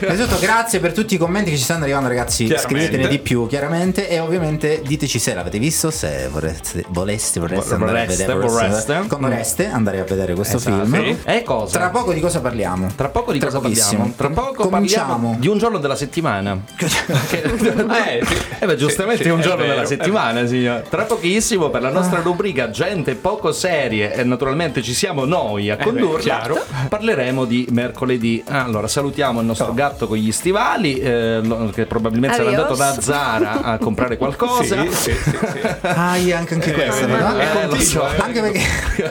[0.00, 4.08] Innanzitutto grazie per tutti i commenti che ci stanno arrivando ragazzi, scrivetene di più chiaramente
[4.08, 10.00] e ovviamente diteci se l'avete visto, se vorreste, voleste, vorreste andare a vedere vorreste andare
[10.00, 10.84] a vedere questo Esatto.
[10.84, 10.94] film.
[11.02, 11.16] Sì.
[11.24, 11.78] E cosa?
[11.78, 12.88] Tra poco di cosa parliamo?
[12.96, 14.02] Tra poco di Tra cosa pochissimo.
[14.10, 14.14] parliamo?
[14.16, 15.12] Tra poco Cominciamo.
[15.12, 16.58] parliamo di un giorno della settimana.
[17.30, 18.36] Eh, sì.
[18.60, 20.80] Eh beh, giustamente Sì, un giorno è della vero, settimana, signor.
[20.88, 25.76] Tra pochissimo per la nostra rubrica Gente poco serie e naturalmente ci siamo noi a
[25.76, 26.18] beh, condurla.
[26.18, 26.64] chiaro.
[26.88, 28.42] parleremo di mercoledì.
[28.48, 32.62] Allora, salutiamo il nostro gatto con gli stivali eh, che probabilmente sarà Adios.
[32.80, 34.80] andato da Zara a comprare qualcosa.
[34.82, 35.38] Sì, sì, sì, sì.
[36.00, 37.38] Ah, anche, anche questo, no?
[37.38, 38.04] eh, so.
[38.04, 38.60] Anche perché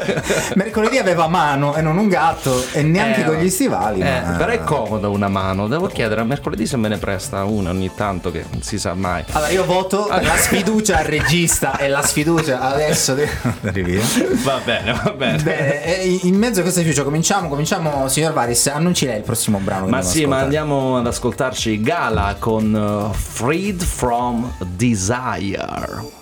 [0.56, 4.02] mercoledì aveva mano e non un gatto e neanche Eh, con gli stivali.
[4.02, 5.68] Eh, ma- però è comoda una mano.
[5.68, 8.94] Devo chiedere a mercoledì se me ne presta una ogni tanto, che non si sa
[8.94, 9.24] mai.
[9.32, 13.28] Allora io voto la sfiducia al regista e la sfiducia adesso de-
[13.72, 14.02] via.
[14.44, 15.84] Va bene, va bene.
[15.86, 19.88] E in mezzo a questa fiducia cominciamo, cominciamo signor Varis, annunci lei il prossimo brano.
[19.88, 26.18] Ma sì, ma andiamo ad ascoltarci Gala con uh, Freed from Desire.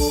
[0.00, 0.06] My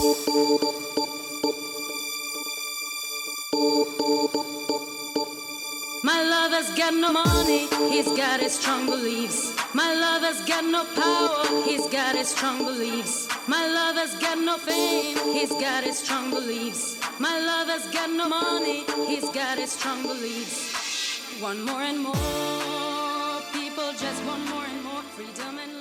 [6.22, 9.56] lover's got no money, he's got his strong beliefs.
[9.74, 13.28] My lover's got no power, he's got his strong beliefs.
[13.48, 17.00] My lover's got no fame, he's got his strong beliefs.
[17.20, 21.42] My lover's got no money, he's got his strong beliefs.
[21.42, 25.79] One more and more, people just want more and more freedom and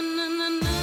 [0.00, 0.79] Na, na, na, na,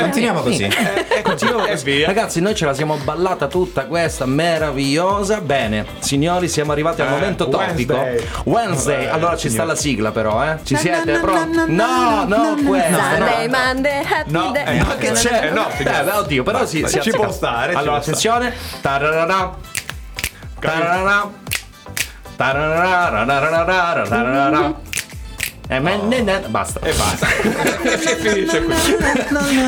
[0.00, 0.64] Continuiamo così.
[0.64, 1.84] Eh, continuiamo così.
[1.84, 2.06] via.
[2.06, 5.40] Ragazzi, noi ce la siamo ballata tutta questa meravigliosa.
[5.40, 7.96] Bene, signori, siamo arrivati al Eh, momento topico.
[8.44, 9.06] Wednesday.
[9.06, 10.58] Allora ci sta la sigla, però, eh?
[10.64, 11.72] Ci siete pronti?
[11.72, 12.98] No, no, questa.
[13.14, 13.56] Sunday, no.
[13.58, 14.78] Monday, happy No, day.
[14.78, 15.46] eh, Ma che c'è?
[15.46, 18.52] Eh, no, Eh, beh, oddio, però si, Ci può stare, Allora, attenzione.
[18.80, 19.56] Tararara.
[20.58, 21.30] Tararara.
[22.36, 24.74] Tararara, tararara, tararara.
[25.68, 26.80] Eh, ma ne- ne- basta.
[26.80, 27.26] E basta.
[27.82, 28.74] e finisce qui.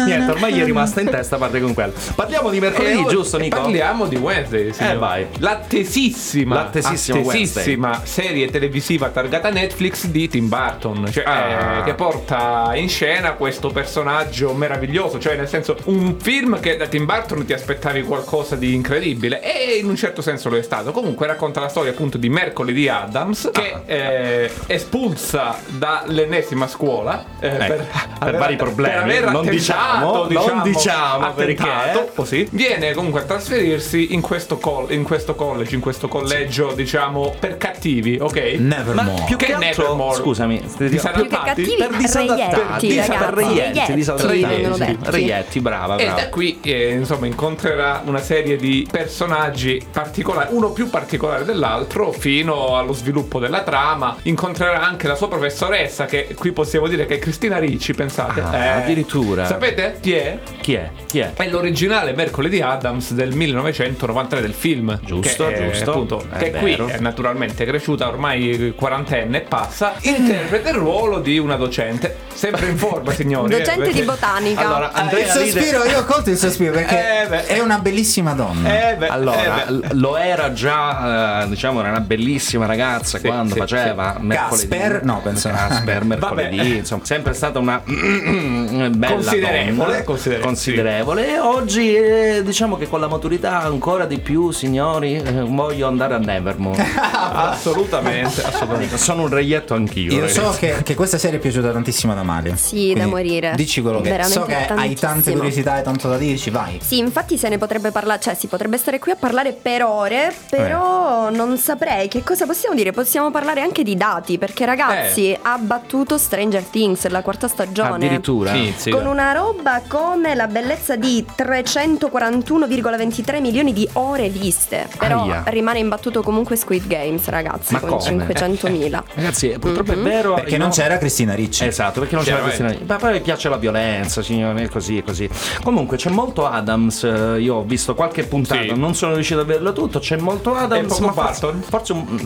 [0.07, 1.93] Niente, ormai gli è rimasta in testa, parte con quello.
[2.15, 3.61] Parliamo di mercoledì, E oggi- giusto, Nico?
[3.61, 4.93] Parliamo di Wednesday, signor.
[4.93, 5.27] Eh, vai.
[5.39, 11.79] L'attesissima, L'attesissima attesissima serie televisiva targata Netflix di Tim Burton, cioè, Ah.
[11.81, 16.87] eh, che porta in scena questo personaggio meraviglioso, cioè nel senso un film che da
[16.87, 20.93] Tim Burton ti aspettavi qualcosa di incredibile e in un certo senso lo è stato.
[20.93, 23.83] Comunque racconta la storia appunto di Mercoledì Adams che Ah.
[23.87, 25.57] eh, espulsa
[26.05, 27.85] dall'ennesima scuola eh, Ecco,
[28.19, 31.63] per vari problemi, per aver non attentato, diciamo, non diciamo perché.
[31.63, 36.73] attentato, così, viene comunque a trasferirsi in questo, col- in questo college, in questo collegio,
[36.73, 38.37] diciamo, per cattivi, ok?
[38.59, 39.23] Ma Nevermore.
[39.27, 40.17] più che, Che altro, Nevermore.
[40.17, 41.21] scusami, Disadattati?
[41.23, 44.99] Più che cattivi, per disadattati, reietti, per disadattati, sì.
[45.11, 46.21] reietti, brava, E brava.
[46.21, 52.77] da qui eh, insomma incontrerà una serie di personaggi particolari, uno più particolare dell'altro, fino
[52.77, 54.17] allo sviluppo della trama.
[54.23, 58.41] Incontrerà anche la sua professoressa dottoressa che qui possiamo dire che è Cristina Ricci, pensate.
[58.41, 59.47] Ah, Eh, addirittura.
[59.47, 60.39] Sapete chi è?
[60.61, 60.91] Chi è?
[61.07, 61.33] Chi è?
[61.35, 64.99] È l'originale Mercoledì Adams del 1993 del film.
[65.05, 65.91] Giusto, che è, giusto.
[65.91, 66.87] Appunto, È che qui vero.
[66.89, 69.95] è naturalmente cresciuta ormai quarantenne e passa.
[70.01, 72.27] Interpreta il ruolo di una docente.
[72.35, 73.53] Sempre in forma, signori.
[73.55, 74.61] eh, Docente di perché- botanica.
[74.61, 76.97] Allora, Ah, il Andrea ride- sospiro, io ho colto il sospiro perché
[77.29, 78.91] Eh, è una bellissima donna.
[78.91, 83.55] Eh, beh, Allora, eh, lo era già, eh, diciamo, era una bellissima ragazza Sì, quando
[83.55, 84.69] sì, faceva mercoledì.
[84.69, 85.03] Casper?
[85.05, 86.69] No, penso- Casper, mercoledì, Vabbè.
[86.69, 91.29] insomma, sempre stata una bella Considerevole, donna, considerevole, considerevole.
[91.35, 96.15] E oggi, eh, diciamo che con la maturità ancora di più, signori, eh, voglio andare
[96.15, 96.85] a Nevermore.
[97.13, 98.97] assolutamente, assolutamente.
[98.99, 100.13] Sono un reietto anch'io.
[100.13, 100.59] Io so ragazzi.
[100.59, 102.57] che, che questa serie è piaciuta tantissimo ad Amalia.
[102.57, 103.53] Sì, da morire.
[103.55, 106.79] Dici quello che Veramente so che hai tante curiosità e tanto da dirci, vai.
[106.83, 110.35] Sì, infatti se ne potrebbe parlare, cioè si potrebbe stare qui a parlare per ore,
[110.49, 112.93] però non saprei che cosa possiamo dire.
[112.93, 118.07] Possiamo parlare anche di dati, perché ragazzi ha battuto Stranger Things la quarta stagione.
[118.07, 118.53] Addirittura.
[118.77, 124.87] Sì, Con una roba come la bellezza di 341,23 milioni di ore viste.
[124.97, 125.43] Però Aia.
[125.47, 128.27] rimane imbattuto comunque Squid Games, ragazzi, Ma con come?
[128.27, 129.03] 500.000.
[129.15, 129.99] Ragazzi, purtroppo Mhm.
[129.99, 130.35] è vero.
[130.35, 131.65] Perché non no- c'era Cristina Ricci.
[131.67, 132.65] Esatto, perché non c'era Chiaramente.
[132.65, 132.93] questione.
[132.93, 135.29] Ma poi mi piace la violenza, signore, così, è così.
[135.63, 137.03] Comunque c'è molto Adams.
[137.05, 138.75] eh, Io ho visto qualche puntata, Sì.
[138.79, 139.99] non sono riuscito a vederlo tutto.
[139.99, 140.99] C'è molto Adams.
[140.99, 141.63] E ma forse, Barton?
[141.63, 142.07] forse un.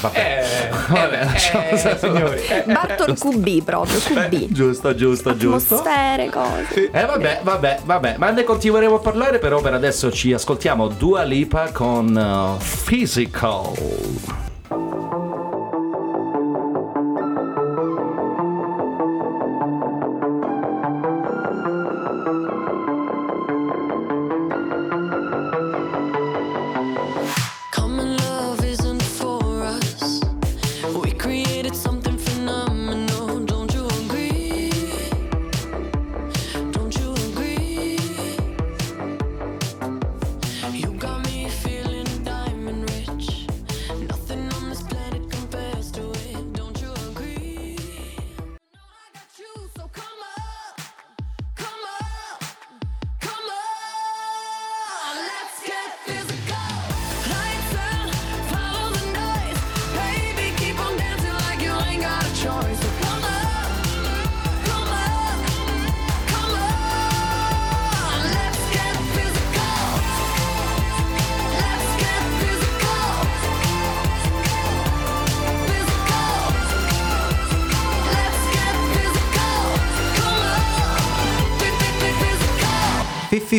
[0.00, 0.18] Vabbè.
[0.18, 2.40] Eh, Vabbè, eh, lasciamo eh, signori.
[2.66, 4.52] Barton QB proprio, QB.
[4.52, 5.76] Giusto, giusto, giusto.
[5.76, 6.90] Atmosfere, cose.
[6.90, 11.22] Eh vabbè, vabbè, vabbè, ma ne continueremo a parlare, però per adesso ci ascoltiamo Dua
[11.22, 14.53] Lipa con uh, Physical.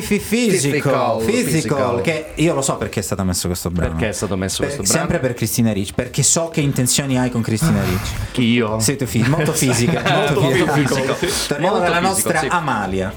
[0.06, 3.92] Physical, Physical, che io lo so perché è stato messo questo brano.
[3.94, 4.98] Perché è stato messo Per- questo brano?
[5.08, 8.14] Sempre per Cristina Ricci, perché so che intenzioni hai con Cristina Ricci.
[8.32, 8.80] Chi io?
[8.80, 11.16] Siete fi- molto fisiche, molto Molto fisico.
[11.48, 12.48] Torniamo alla nostra sì.
[12.50, 13.14] Amalia.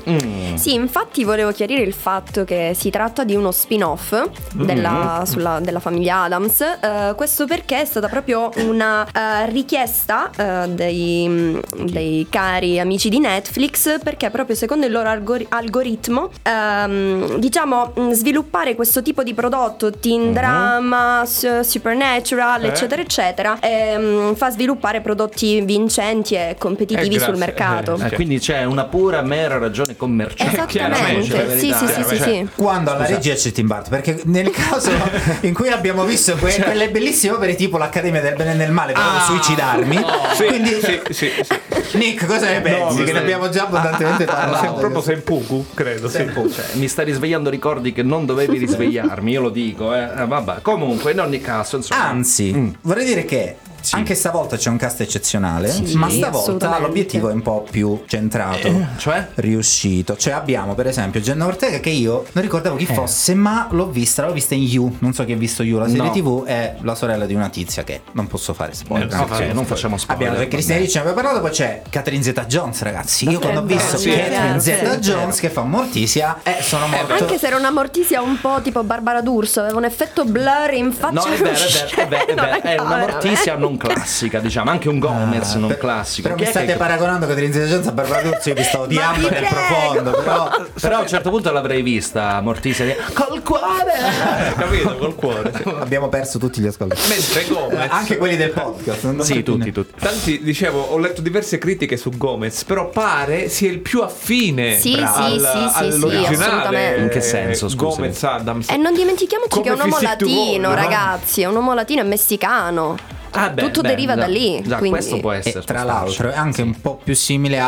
[0.58, 4.12] Sì, infatti volevo chiarire il fatto che si tratta di uno spin-off
[4.54, 6.60] della, sulla- della famiglia Adams.
[6.60, 13.20] eh, questo perché è stata proprio una eh, richiesta eh, dei, dei cari amici di
[13.20, 19.34] Netflix, perché proprio secondo il loro algori- algoritmo, ehm, diciamo, mh, sviluppare questo tipo di
[19.34, 22.68] prodotto, teen drama, s- supernatural, Eh.
[22.68, 27.96] eccetera, eccetera, ehm, fa sviluppare prodotti vincenti e competitivi Eh, sul mercato.
[28.00, 30.46] Eh, Eh, quindi c'è una pura mera ragione commerciale.
[30.52, 32.48] Esattamente, Chiaramente, sì, sì, sì, sì, cioè, sì.
[32.56, 34.90] Quando alla regia c'è Tim Burton, perché nel caso
[35.42, 38.70] in cui abbiamo visto que- Cioè quelle bellissime opere tipo l'Accademia del Bene e del
[38.72, 39.20] Male, volevo Ah.
[39.22, 39.96] suicidarmi.
[40.34, 41.96] Sì, Quindi, sì, sì, sì.
[41.98, 42.98] Nick, cosa ne pensi?
[42.98, 44.66] No, che ne abbiamo già abbondantemente Ah, ah, parlato.
[44.66, 46.16] Sei proprio Senpuku, credo, sì.
[46.18, 50.02] Cioè, mi stai risvegliando ricordi che non dovevi risvegliarmi, io lo dico, eh.
[50.18, 52.04] Eh, Vabbè, comunque, in ogni caso, insomma.
[52.08, 52.68] Anzi, Mm.
[52.82, 53.94] vorrei dire che Sì.
[53.94, 58.66] anche stavolta c'è un cast eccezionale, Sì, ma stavolta l'obiettivo è un po' più centrato,
[58.68, 59.28] Eh, cioè?
[59.36, 60.16] riuscito.
[60.16, 62.94] Cioè abbiamo per esempio Jenna Ortega che io non ricordavo chi Eh.
[62.94, 65.86] fosse, ma l'ho vista, l'ho vista in You, non so chi ha visto You, la
[65.86, 66.10] serie No.
[66.10, 69.08] TV è la sorella di una tizia che non posso fare spoiler.
[69.12, 70.28] Eh, ok, non facciamo spoiler.
[70.28, 70.78] Abbiamo c'è Cristina.
[70.78, 73.28] Ricci, ne abbiamo parlato, poi c'è Catherine Zeta Jones, ragazzi.
[73.28, 74.98] Io quando ho visto sì, Catherine sì, Zeta sì.
[75.00, 77.12] Jones che fa Mortisia, eh, sono morto.
[77.14, 80.92] Anche se era una mortisia un po' tipo Barbara D'Urso, aveva un effetto blur in
[80.92, 81.12] faccia.
[81.12, 84.70] No, è vero, è vero, è vero, è, vero, è una mortizia non classica, diciamo,
[84.70, 86.28] anche un Gomez non Ah, Per- classico.
[86.28, 89.38] Però mi è state che- paragonando Zeta Jones a Barbara io vi sto odiando nel
[89.40, 89.54] prego.
[89.54, 90.50] profondo, però
[90.80, 93.92] Però a un certo punto l'avrei vista Mortizia di- col cuore.
[93.98, 95.52] Eh, capito, col cuore.
[95.54, 95.68] sì.
[95.80, 96.96] abbiamo perso tutti gli ascolti.
[97.08, 97.78] Mentre Gomez.
[97.84, 99.02] Eh, Anche quelli del podcast.
[99.04, 99.92] non Sì, tutti, tutti.
[99.98, 104.92] Tanti, dicevo, ho letto diverse critiche su Gomez, però pare sia il più affine Sì,
[104.92, 106.44] sì, al- sì, sì, sì, all'originale.
[106.44, 107.00] assolutamente.
[107.02, 107.96] In che senso, scusami?
[108.08, 108.68] Gomez Adams.
[108.70, 111.42] E non dimentichiamoci Come che è un uomo latino, ragazzi.
[111.42, 112.96] È un uomo latino e messicano.
[113.40, 115.60] Ah, beh, Tutto beh, deriva già- da lì, già, quindi- questo può essere.
[115.60, 117.58] E tra l'altro è anche un po' più simile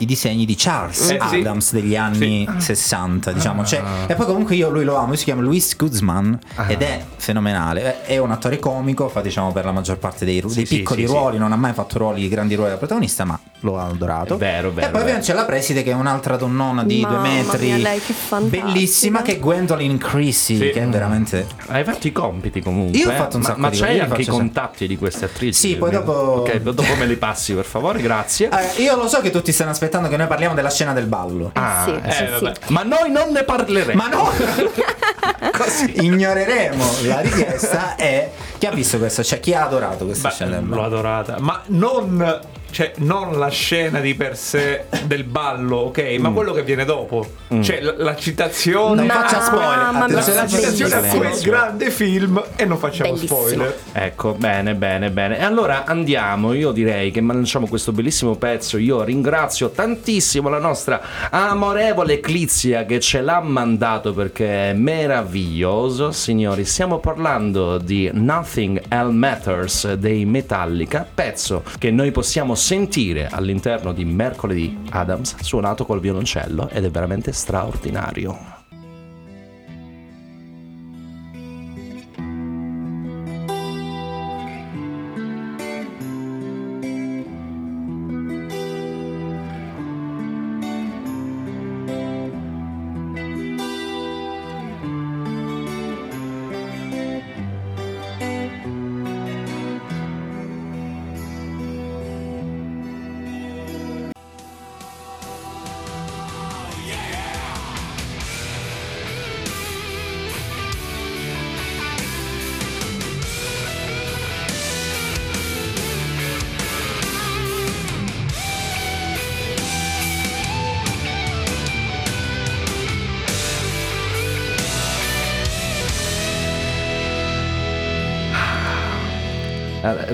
[0.00, 1.36] ai disegni di Charles Eh, sì.
[1.40, 3.64] Adams degli anni 60, diciamo.
[3.64, 7.04] Cioè, e poi comunque io lui lo amo, lui si chiama Luis Guzman ed è
[7.16, 8.02] fenomenale.
[8.02, 11.02] È un attore comico, fa diciamo per la maggior parte dei, ru- dei sì, piccoli
[11.02, 11.12] sì, sì.
[11.12, 14.34] ruoli, non ha mai fatto ruoli, grandi ruoli da protagonista, ma lo ha adorato.
[14.34, 15.18] È vero, vero, E poi vero.
[15.20, 18.14] c'è la preside che è un'altra donnona di Mamma due metri, mia, lei che
[18.48, 20.70] bellissima, che è Gwendolyn Chrissy, Sì.
[20.70, 21.46] che è veramente...
[21.66, 22.98] Hai fatto i compiti comunque.
[22.98, 23.16] Io ho eh?
[23.16, 25.68] fatto un ma, sacco ma di- c'hai io anche i faccio contatti di queste attrici?
[25.68, 28.48] Sì, poi dopo- Ok, dopo me li passi per favore, grazie.
[28.48, 31.50] Eh, io lo so che tutti stanno aspettando che noi parliamo della scena del ballo.
[31.54, 32.44] Ah, sì, eh, sì, sì.
[32.44, 32.52] vabbè.
[32.68, 34.00] Ma noi non ne parleremo.
[34.02, 34.30] Ma no!
[35.94, 39.22] Ignoreremo la richiesta e chi ha visto questa?
[39.22, 40.86] Cioè, chi ha adorato questa Beh, scena del l'ho ballo?
[40.86, 46.16] adorata, ma non, cioè, non la scena di per sé del ballo, ok?
[46.18, 47.26] Ma quello che viene dopo,
[47.60, 49.06] cioè la, la citazione.
[49.06, 53.40] Non faccia spoiler, la citazione a quel grande film e non facciamo Bellissimo.
[53.40, 53.78] spoiler.
[53.92, 55.38] Ecco, bene, bene, bene.
[55.38, 58.78] E allora andiamo, io direi che lanciamo questo bellissimo pezzo.
[58.78, 61.00] Io ringrazio tantissimo la nostra
[61.30, 66.12] amorevole Eclizia che ce l'ha mandato perché è meraviglioso.
[66.12, 73.92] Signori, stiamo parlando di Nothing Else Matters dei Metallica, pezzo che noi possiamo sentire all'interno
[73.92, 78.59] di Mercoledì Adams, suonato col violoncello ed è veramente straordinario.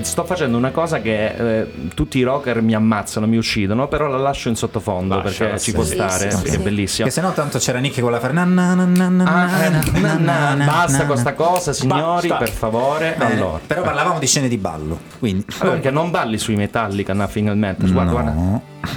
[0.06, 1.26] Sto facendo una cosa che
[1.60, 5.62] eh, tutti i rocker mi ammazzano, mi uccidono, però la lascio in sottofondo Lasciala, perché
[5.64, 6.58] ci può Sì, stare, sì, sì, è sì.
[6.58, 7.06] bellissimo.
[7.08, 8.32] Che se no tanto c'era Nicky con la fer...
[8.32, 13.16] na, na, na, na, na, Ah, eh, basta con questa cosa, signori, per favore.
[13.18, 15.44] Allora, Però parlavamo di scene di ballo, quindi...
[15.58, 17.86] Allora, perché non balli sui Metallica, na, finalmente.
[17.90, 18.30] Guarda, guarda.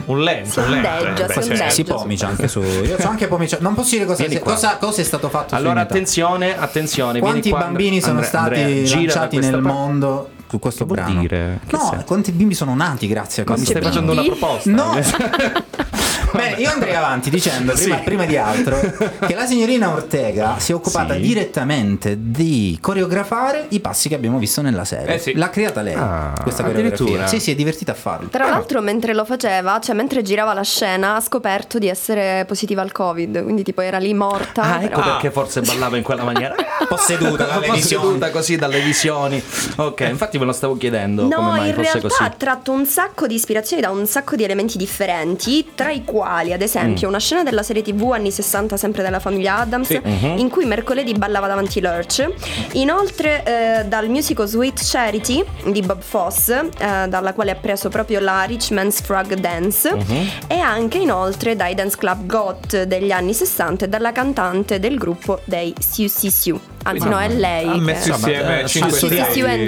[0.05, 1.25] Un lento, un lento.
[1.25, 2.61] eh, si pomicia anche su...
[2.61, 3.57] Io so anche pomicia...
[3.61, 7.19] Non posso dire cosa, cosa, cosa è stato fatto Allora, attenzione, attenzione.
[7.19, 11.05] Quanti vieni qua, bambini sono Andrea, stati Andrea, lanciati nel mondo su questo Che vuol
[11.05, 11.19] brano?
[11.21, 11.59] dire?
[11.65, 12.05] Che No, senso?
[12.05, 14.11] quanti bimbi sono nati grazie a Ma mi questo stai brano?
[14.11, 14.71] facendo una proposta?
[14.71, 14.99] No.
[16.31, 18.03] Bene, io andrei avanti dicendo prima, Sì.
[18.03, 18.79] prima di altro
[19.25, 21.21] che la signorina Ortega si è occupata Sì.
[21.21, 25.15] direttamente di coreografare i passi che abbiamo visto nella serie.
[25.15, 25.33] Eh sì.
[25.35, 27.27] L'ha creata lei Ah, questa coreografia.
[27.27, 28.29] Sì, si è divertita a farlo.
[28.29, 32.81] Tra l'altro, mentre lo faceva, cioè mentre girava la scena, ha scoperto di essere positiva
[32.81, 33.43] al Covid.
[33.43, 34.61] Quindi, tipo, era lì morta.
[34.61, 36.55] Ah, ecco però- perché forse ballava in quella maniera.
[36.87, 38.03] Posseduta dalle visioni.
[38.03, 39.41] Posseduta così dalle visioni.
[39.77, 42.23] Ok, infatti me lo stavo chiedendo No, come mai in fosse realtà così.
[42.23, 46.17] ha tratto un sacco di ispirazioni da un sacco di elementi differenti, tra i quali,
[46.53, 47.09] ad esempio, Mm.
[47.09, 50.37] una scena della serie TV anni 60, sempre della famiglia Adams, Mhm.
[50.37, 52.27] in cui mercoledì ballava davanti Lurch.
[52.73, 58.19] Inoltre, eh, dal musical Sweet Charity di Bob Foss, eh, dalla quale ha preso proprio
[58.19, 60.29] la Rich Man's Frog Dance, Mhm.
[60.47, 65.39] e anche inoltre dai dance club Got degli anni 60 e dalla cantante del gruppo
[65.45, 66.59] dei Siu Siu Siu.
[66.89, 67.67] Anzi, no, è lei.
[67.67, 68.97] Ha che- messo insieme 5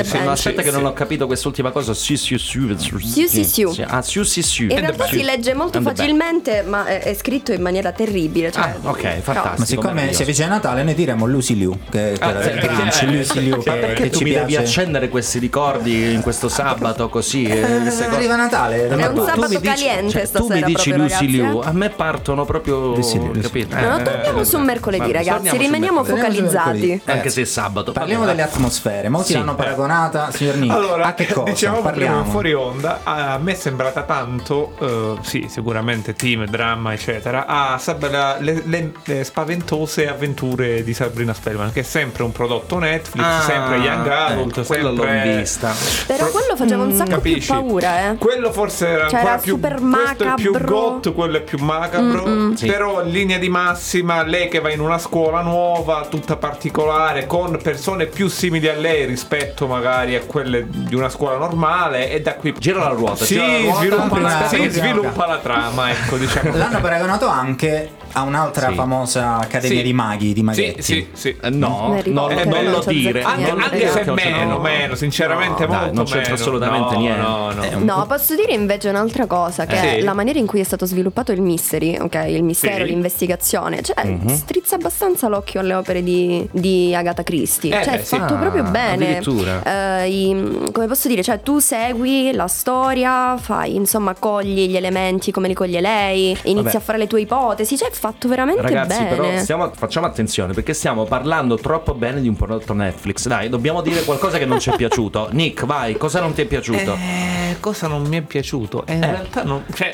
[0.03, 1.93] sì, no, aspetta che non ho capito quest'ultima cosa.
[1.93, 2.59] Sì, sì, sì,
[3.01, 3.81] Siu, sì, sì.
[3.87, 4.63] Ah, sì, sì, sì.
[4.63, 8.51] In realtà si legge molto facilmente, ma è, scritto in maniera terribile.
[8.51, 9.55] Cioè, Ah, ok, fantastico.
[9.57, 13.39] Ma siccome si avvicina Natale, noi diremo Lucy Liu, che, Ah, era del Grinch, Lucy
[13.41, 17.43] Liu, Ma che, perché tu ci mi devi accendere questi ricordi in questo sabato così?
[17.43, 18.87] eh, Eh, arriva Natale.
[18.87, 21.65] È un sabato caliente cioè, Tu mi stasera dici proprio, Lucy Liu, eh?
[21.67, 22.93] a me partono proprio.
[23.41, 23.75] Capito?
[23.75, 25.57] No, torniamo su mercoledì, ragazzi.
[25.57, 27.01] Rimaniamo mercoledì.
[27.11, 27.91] Anche se è sabato.
[27.91, 29.09] Parliamo vabbè, delle atmosfere.
[29.09, 29.33] Molti Sì.
[29.33, 30.73] l'hanno paragonata, signor Nick.
[30.73, 31.49] Allora, a che cosa?
[31.51, 32.23] diciamo prima Parliamo.
[32.25, 38.09] fuori onda, a me è sembrata tanto, eh, sì, sicuramente team, dramma, eccetera, a Sab-
[38.09, 43.23] la- le, le- le spaventose avventure di Sabrina Spellman, che è sempre un prodotto Netflix,
[43.25, 45.35] Ah, sempre Young Adult, ecco, quello l'ho sempre...
[45.37, 45.73] vista.
[46.07, 47.51] Però quello faceva un sacco Capisci?
[47.51, 48.15] più paura, eh.
[48.17, 50.75] Quello forse era Cioè, ancora era più super questo è più macabro.
[50.75, 52.55] got, quello è più macabro.
[52.55, 52.65] Sì.
[52.67, 57.25] Però in linea di massima, lei che va in una scuola nuova, tutta particolare, particolare
[57.25, 62.21] con persone più simili a lei rispetto magari a quelle di una scuola normale e
[62.21, 65.37] da qui gira la ruota, Sì, gira la ruota, sviluppa, la, sì, prima- sviluppa la
[65.37, 66.55] trama, ecco, diciamo.
[66.55, 68.75] L'hanno paragonato anche a un'altra Sì.
[68.75, 69.83] famosa accademia Sì.
[69.83, 70.81] di maghi, di Sì, maghetti.
[70.81, 71.37] sì, sì.
[71.41, 73.21] Eh, no, no, che non non lo dire.
[73.21, 74.59] Anche, anche se no, meno, no.
[74.59, 76.33] meno, sinceramente No, dai, non c'entra meno.
[76.33, 77.21] assolutamente No, niente.
[77.21, 77.77] No, no.
[77.77, 79.97] Un- No, posso dire invece un'altra cosa, che Eh.
[79.97, 82.25] è la maniera in cui è stato sviluppato il mystery, ok?
[82.27, 82.91] Il mistero, Sì.
[82.91, 83.81] l'investigazione.
[83.81, 84.27] Cioè, Mhm.
[84.35, 87.79] strizza abbastanza l'occhio alle opere di, di Agatha Christie.
[87.79, 88.17] Eh, cioè, beh, è sì.
[88.17, 88.93] fatto Ah, proprio bene.
[89.17, 89.63] addirittura.
[90.01, 95.31] Eh, i- come posso dire, cioè, tu segui la storia, fai, insomma, cogli gli elementi
[95.31, 96.75] come li coglie lei, inizi Vabbè.
[96.77, 97.77] a fare le tue ipotesi.
[97.77, 99.15] Cioè, è fatto veramente Ragazzi, bene.
[99.15, 103.27] però stiamo- facciamo attenzione perché stiamo parlando troppo bene di un prodotto Netflix.
[103.27, 105.29] Dai, dobbiamo dire qualcosa che non ci è piaciuto.
[105.31, 106.93] Nick, vai, cosa non ti è piaciuto?
[106.93, 108.83] Eh, cosa non mi è piaciuto?
[108.85, 109.93] Eh, in realtà non, cioè,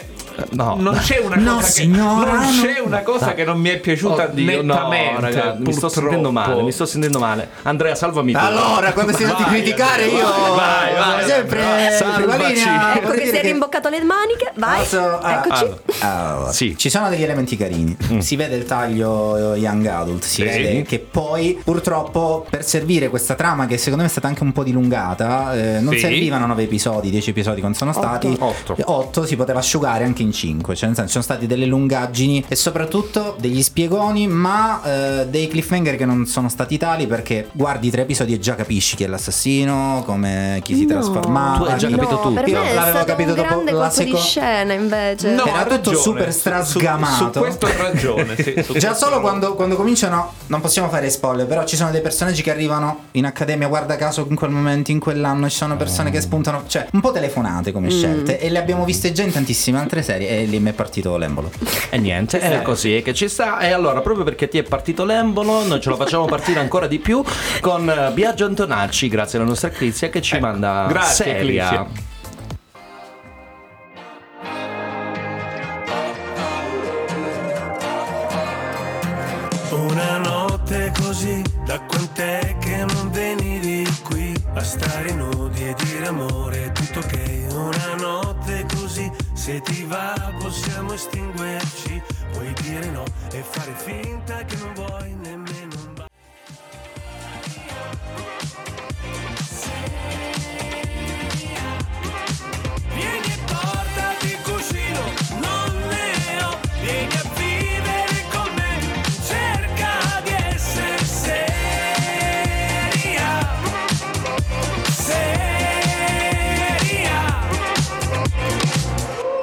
[0.51, 0.75] no.
[0.79, 2.61] non c'è una No, cosa, che, signora, non no.
[2.61, 5.21] c'è una cosa che non mi è piaciuta Oddio, no, nettamente.
[5.21, 7.49] raga, mi sto sentendo male, mi sto sentendo male.
[7.63, 8.37] Andrea, salvami tu.
[8.39, 12.53] Allora, quando si senti Vai, criticare, Andrea, io vai, vai, sempre vai, prima salvaci.
[12.53, 12.95] linea.
[12.97, 14.79] Ecco che si è rimboccato le maniche, vai.
[14.79, 15.65] Posso- ah, Eccoci.
[15.99, 16.77] Allora, Sì.
[16.77, 17.95] ci sono degli elementi carini.
[18.19, 20.43] Si vede il taglio young adult, si Sì.
[20.43, 24.51] vede che poi purtroppo per servire questa trama che secondo me è stata anche un
[24.51, 25.99] po' dilungata, eh, non Sì.
[25.99, 28.75] servivano nove episodi, dieci episodi quando sono stati Otto.
[28.85, 32.43] Otto si poteva asciugare anche in cinque, cioè nel senso ci sono stati delle lungaggini
[32.47, 34.81] e soprattutto degli spiegoni, ma
[35.21, 38.95] eh, dei cliffhanger che non sono stati tali perché guardi tre episodi e già capisci
[38.95, 40.93] chi è l'assassino, come chi si No.
[40.93, 41.57] trasformava.
[41.57, 42.33] Tu hai già capito no, tutto.
[42.33, 45.31] Per Io l'avevo capito dopo la colpo di seco- scena invece.
[45.33, 45.97] No, Era tutto ragione.
[45.97, 47.31] super Su- strasgamato.
[47.33, 48.35] Su, questo ha ragione.
[48.35, 52.01] sì, su Già solo quando, quando cominciano, non possiamo fare spoiler, però ci sono dei
[52.01, 56.09] personaggi che arrivano in accademia, guarda caso in quel momento, in quell'anno, ci sono persone
[56.11, 59.79] che spuntano, cioè un po' telefonate come scelte e le abbiamo viste già in tantissime
[59.79, 61.51] altre serie e lì mi è partito l'embolo.
[61.89, 63.59] E niente, è così che ci sta.
[63.59, 66.99] E allora, proprio perché ti è partito l'embolo, noi ce lo facciamo partire ancora di
[66.99, 67.23] più
[67.61, 71.67] con eh, Biagio Antonacci, grazie alla nostra Crizia, che ci Ecco, manda grazie, seria.
[71.67, 72.15] Crizia.
[79.71, 86.71] Una notte così, da quant'è che non venivi qui a stare nudi e dire amore,
[86.73, 87.45] tutto ok.
[87.53, 88.76] Una notte così,
[89.47, 92.01] se ti va possiamo estinguerci,
[92.33, 96.07] puoi dire no e fare finta che non vuoi nemmeno un bacio.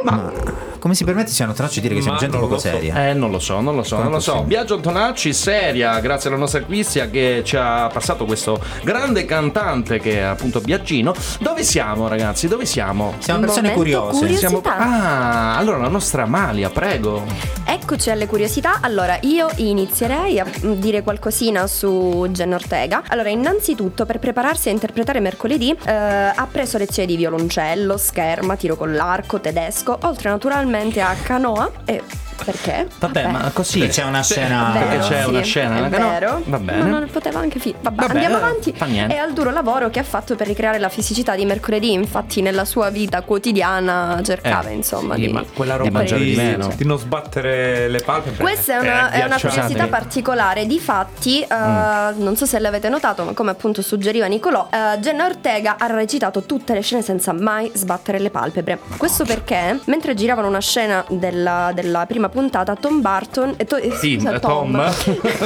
[0.05, 0.44] Seria.
[0.85, 2.69] Come si permette siano tracce di dire che siamo Ma gente poco so.
[2.69, 3.09] seria?
[3.09, 4.33] Eh, non lo so, non lo so, non lo so.
[4.33, 4.57] possibile?
[4.57, 10.19] Biagio Antonacci, seria, grazie alla nostra Crizia che ci ha passato questo grande cantante che
[10.19, 11.15] è appunto Biagino.
[11.41, 12.49] Dove siamo, ragazzi?
[12.49, 13.15] Dove siamo?
[13.17, 14.37] Siamo persone curiose.
[14.37, 14.61] Siamo...
[14.63, 17.25] Ah, allora la nostra Amalia, prego.
[17.65, 18.81] Eccoci alle curiosità.
[18.83, 23.05] Allora, io inizierei a mm, dire qualcosina su Jen Ortega.
[23.09, 28.77] Allora, innanzitutto, per prepararsi a interpretare mercoledì, eh, ha preso lezioni di violoncello, scherma, tiro
[28.77, 32.03] con l'arco, tedesco, oltre naturalmente a canoa e
[32.45, 32.89] perché?
[32.99, 33.79] Vabbè, ma così.
[33.81, 35.87] Perché c'è una scena- Vero, Perché c'è sì, una scena.
[35.87, 36.09] È che no?
[36.11, 36.43] vero.
[36.45, 36.83] Va bene.
[36.83, 38.73] No, non poteva anche fi- Vabbè, Vabbè, andiamo eh, avanti.
[38.77, 39.15] fa niente.
[39.15, 41.93] E al duro lavoro che ha fatto per ricreare la fisicità di mercoledì.
[41.93, 46.23] Infatti, nella sua vita quotidiana cercava, Eh, insomma, Sì, di, ma quella di roba mangiare
[46.25, 46.73] di meno.
[46.75, 48.43] di non sbattere le palpebre.
[48.43, 50.67] Questa è una, è una curiosità particolare.
[50.67, 52.23] Difatti, eh, Mm.
[52.23, 56.43] non so se l'avete notato, ma come appunto suggeriva Nicolò, eh, Jenna Ortega ha recitato
[56.43, 58.79] tutte le scene senza mai sbattere le palpebre.
[58.97, 63.55] Questo perché, mentre giravano una scena della, della prima puntata, Tom Barton.
[63.57, 64.73] eh, to- eh, Sì, scusa, Tom.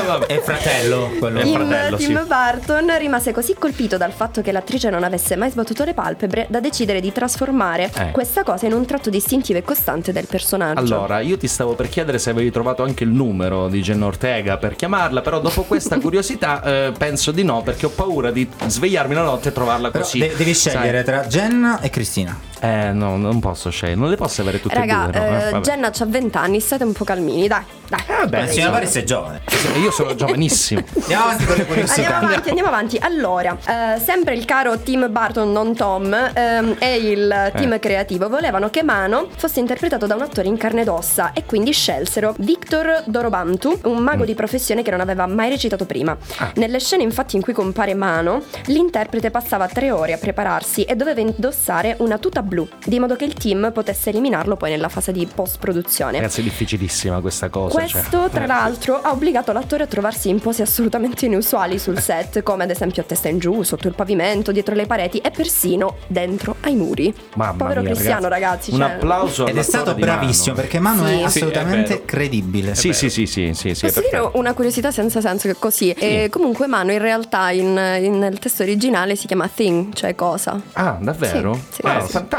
[0.07, 0.26] Vabbè.
[0.26, 1.41] È fratello, quello.
[1.41, 2.26] Tim, fratello, Tim sì.
[2.26, 6.61] Burton rimase così colpito dal fatto che l'attrice non avesse mai sbattuto le palpebre da
[6.61, 8.11] decidere di trasformare Eh.
[8.12, 10.81] questa cosa in un tratto distintivo e costante del personaggio.
[10.81, 14.57] Allora, io ti stavo per chiedere se avevi trovato anche il numero di Jenna Ortega
[14.57, 19.14] per chiamarla, però dopo questa curiosità eh, penso di no, perché ho paura di svegliarmi
[19.14, 20.18] la notte e trovarla Però così.
[20.18, 22.39] de- devi scegliere tra Jenna e Cristina.
[22.61, 25.20] Eh, no, non posso scegliere, non le posso avere tutte Raga, e due.
[25.20, 25.26] no?
[25.26, 25.61] eh, Eh, vabbè.
[25.64, 28.00] Jenna ha 20 anni, state un po' calmini, dai, dai.
[28.06, 28.42] Beh, Così.
[28.44, 29.40] Cristina Paris è giovane.
[29.82, 30.82] Io sono giovanissimo.
[31.00, 32.00] Andiamo avanti con le curiosità.
[32.02, 32.98] Andiamo avanti, andiamo avanti.
[33.00, 37.78] Allora, eh, sempre il caro Tim Burton, non Tom, ehm, e il team Eh.
[37.78, 41.72] creativo volevano che Mano fosse interpretato da un attore in carne ed ossa e quindi
[41.72, 46.16] scelsero Victor Dorobantu, un mago di professione che non aveva mai recitato prima.
[46.54, 51.20] Nelle scene infatti in cui compare Mano, l'interprete passava tre ore a prepararsi e doveva
[51.20, 55.26] indossare una tuta blu, di modo che il team potesse eliminarlo poi nella fase di
[55.32, 56.18] post-produzione.
[56.18, 57.86] Ragazzi, è difficilissima questa cosa.
[57.86, 57.90] cioè.
[58.01, 58.46] Questo, tra Eh.
[58.46, 63.03] l'altro, ha obbligato l'attore a trovarsi in pose assolutamente inusuali sul set, come ad esempio
[63.03, 67.14] a testa in giù, sotto il pavimento, dietro le pareti e persino dentro ai muri.
[67.34, 68.70] Mamma Povero mia, Cristiano, ragazzi.
[68.72, 70.16] Un cioè- applauso Ed è stato di Manu.
[70.18, 71.12] bravissimo perché Manu Sì.
[71.12, 72.74] è Sì, è assolutamente credibile.
[72.74, 75.59] Sì, sì, sì, sì, sì, sì, è Posso dire una curiosità senza senso che è
[75.59, 75.90] così.
[75.90, 80.61] E comunque Mano in realtà in- in- nel testo originale si chiama Thing, cioè cosa.
[80.74, 81.55] Ah, davvero?
[81.55, 81.80] Sì, sì.
[81.84, 82.12] Ah, Eh, sì.
[82.12, 82.38] fantastico.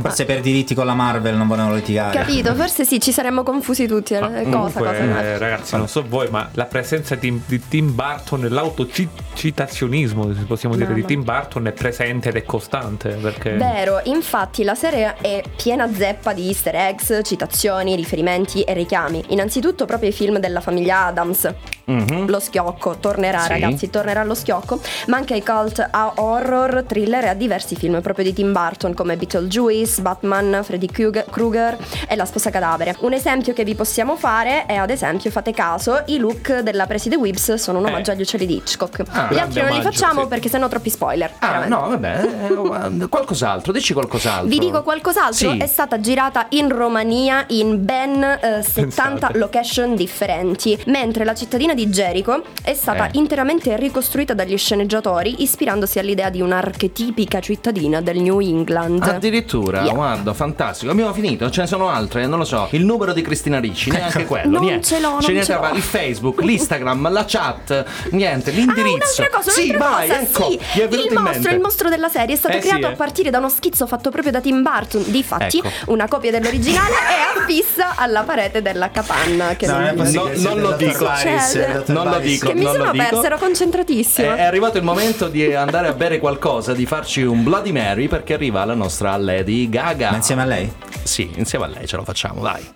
[0.00, 2.16] Forse per diritti con la Marvel non volevano litigare.
[2.16, 2.54] Capito?
[2.56, 4.14] Forse sì, ci saremmo confusi tutti.
[4.14, 5.22] eh, cosa, Comunque, cosa.
[5.22, 10.42] eh, ragazzi, non so voi, ma la presenza di, di Tim Burton e l'autocitazionismo, se
[10.42, 11.06] possiamo dire, di Mamma.
[11.06, 13.10] Tim Burton è presente ed è costante.
[13.20, 19.24] Perché Vero, infatti la serie è piena zeppa di easter eggs, citazioni, riferimenti e richiami.
[19.28, 21.52] Innanzitutto proprio i film della famiglia Adams.
[21.84, 22.28] Mhm.
[22.28, 23.48] Lo schiocco tornerà, Sì.
[23.48, 28.00] ragazzi, tornerà lo schiocco, ma anche ai cult a horror, thriller e a diversi film
[28.00, 31.76] proprio di Tim Burton come Beetlejuice, Batman, Freddy Krueger
[32.08, 32.96] e La sposa cadavere.
[33.00, 37.16] Un esempio che vi possiamo fare è ad esempio, fate caso, i look della Preside
[37.16, 37.88] Whips sono un Eh.
[37.90, 39.02] omaggio agli uccelli di Hitchcock.
[39.10, 40.28] Ah, Gli altri non li facciamo sì.
[40.28, 41.32] perché sennò troppi spoiler.
[41.38, 41.74] Ah, veramente.
[41.74, 44.46] no, vabbè, eh, qualcos'altro, dici qualcos'altro.
[44.48, 45.58] Vi dico qualcos'altro, Sì.
[45.58, 48.92] è stata girata in Romania in ben eh, 70
[49.26, 49.38] Pensate.
[49.38, 53.10] location differenti, mentre la cittadina di Jericho è stata Eh.
[53.14, 59.05] interamente ricostruita dagli sceneggiatori ispirandosi all'idea di un'archetipica cittadina del New England.
[59.14, 59.94] Addirittura, Yeah.
[59.94, 60.90] guarda, fantastico.
[60.90, 62.68] Abbiamo finito, ce ne sono altre, non lo so.
[62.70, 64.50] Il numero di Cristina Ricci, neanche quello.
[64.50, 64.86] Non niente.
[64.86, 65.70] ce l'ho, non Ce ne ce l'ho.
[65.74, 69.20] il Facebook, l'Instagram, la chat, niente, Ah, l'indirizzo.
[69.22, 70.58] un'altra cosa, sì, vai, cosa, ecco, sì.
[70.74, 71.50] il mostro, mente.
[71.50, 72.92] il mostro della serie è stato Eh sì, creato eh.
[72.92, 75.04] a partire da uno schizzo fatto proprio da Tim Burton.
[75.06, 75.68] Difatti, Ecco.
[75.92, 79.54] una copia dell'originale è affissa alla parete della capanna.
[79.56, 80.36] Che No, non è non- possibile.
[80.38, 81.04] No, non lo dico.
[81.04, 82.46] Baris, Cioè, non lo dico.
[82.48, 84.36] che mi non sono persa, ero concentratissima.
[84.36, 88.34] È arrivato il momento di andare a bere qualcosa, di farci un Bloody Mary perché
[88.34, 90.10] arriva la nostra Lady Gaga.
[90.10, 90.72] Ma insieme a lei?
[91.02, 92.74] Sì, insieme a lei ce lo facciamo, vai.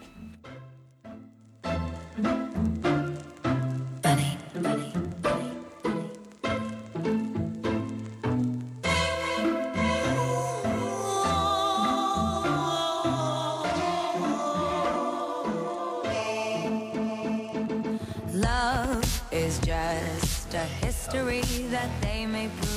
[18.32, 22.69] Love is just a history that they may prove,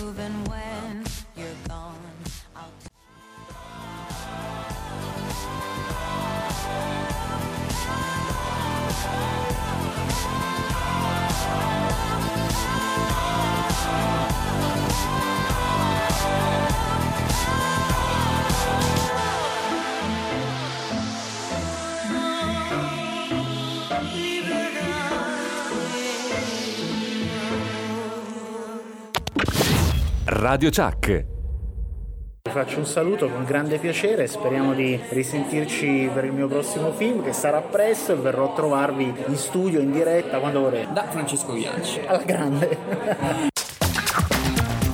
[30.43, 31.07] Radio Chuck.
[32.41, 37.23] Vi faccio un saluto con grande piacere, speriamo di risentirci per il mio prossimo film
[37.23, 40.91] che sarà presto e verrò a trovarvi in studio, in diretta, quando vorrete.
[40.91, 42.01] Da Francesco Bianchi.
[42.05, 42.77] Alla grande!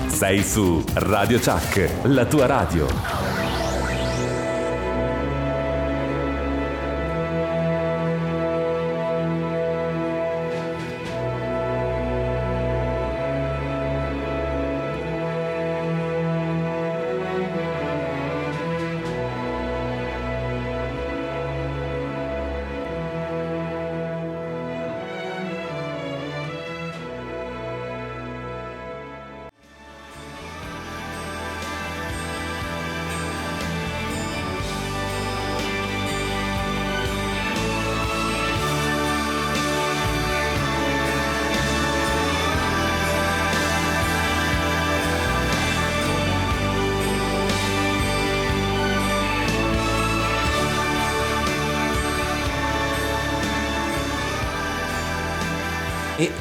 [0.05, 3.18] Sei su Radio Chuck, la tua radio.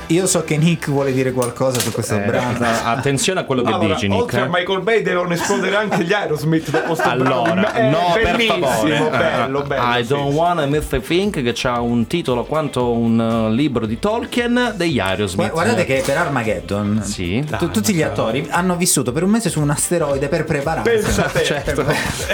[0.08, 2.58] Io so che Nick vuole dire qualcosa su questo Eh, brano.
[2.84, 4.20] attenzione a quello che Allora, dici, Nick.
[4.22, 4.48] oltre a eh.
[4.50, 7.74] Michael Bay devono esplodere anche gli Aerosmith dopo sto Allora, brano.
[7.74, 8.98] Eh, no, per favore.
[9.10, 9.98] bello, Eh, bello.
[9.98, 13.86] I sì, don't wanna miss a thing che ha un titolo quanto un uh, libro
[13.86, 15.50] di Tolkien degli Aerosmith.
[15.50, 17.44] Gua- Guardate che per Armageddon Sì.
[17.58, 20.88] tu- tutti gli attori hanno vissuto per un mese su un asteroide per prepararsi.
[20.90, 21.44] Pensa a te.
[21.44, 21.84] Certo,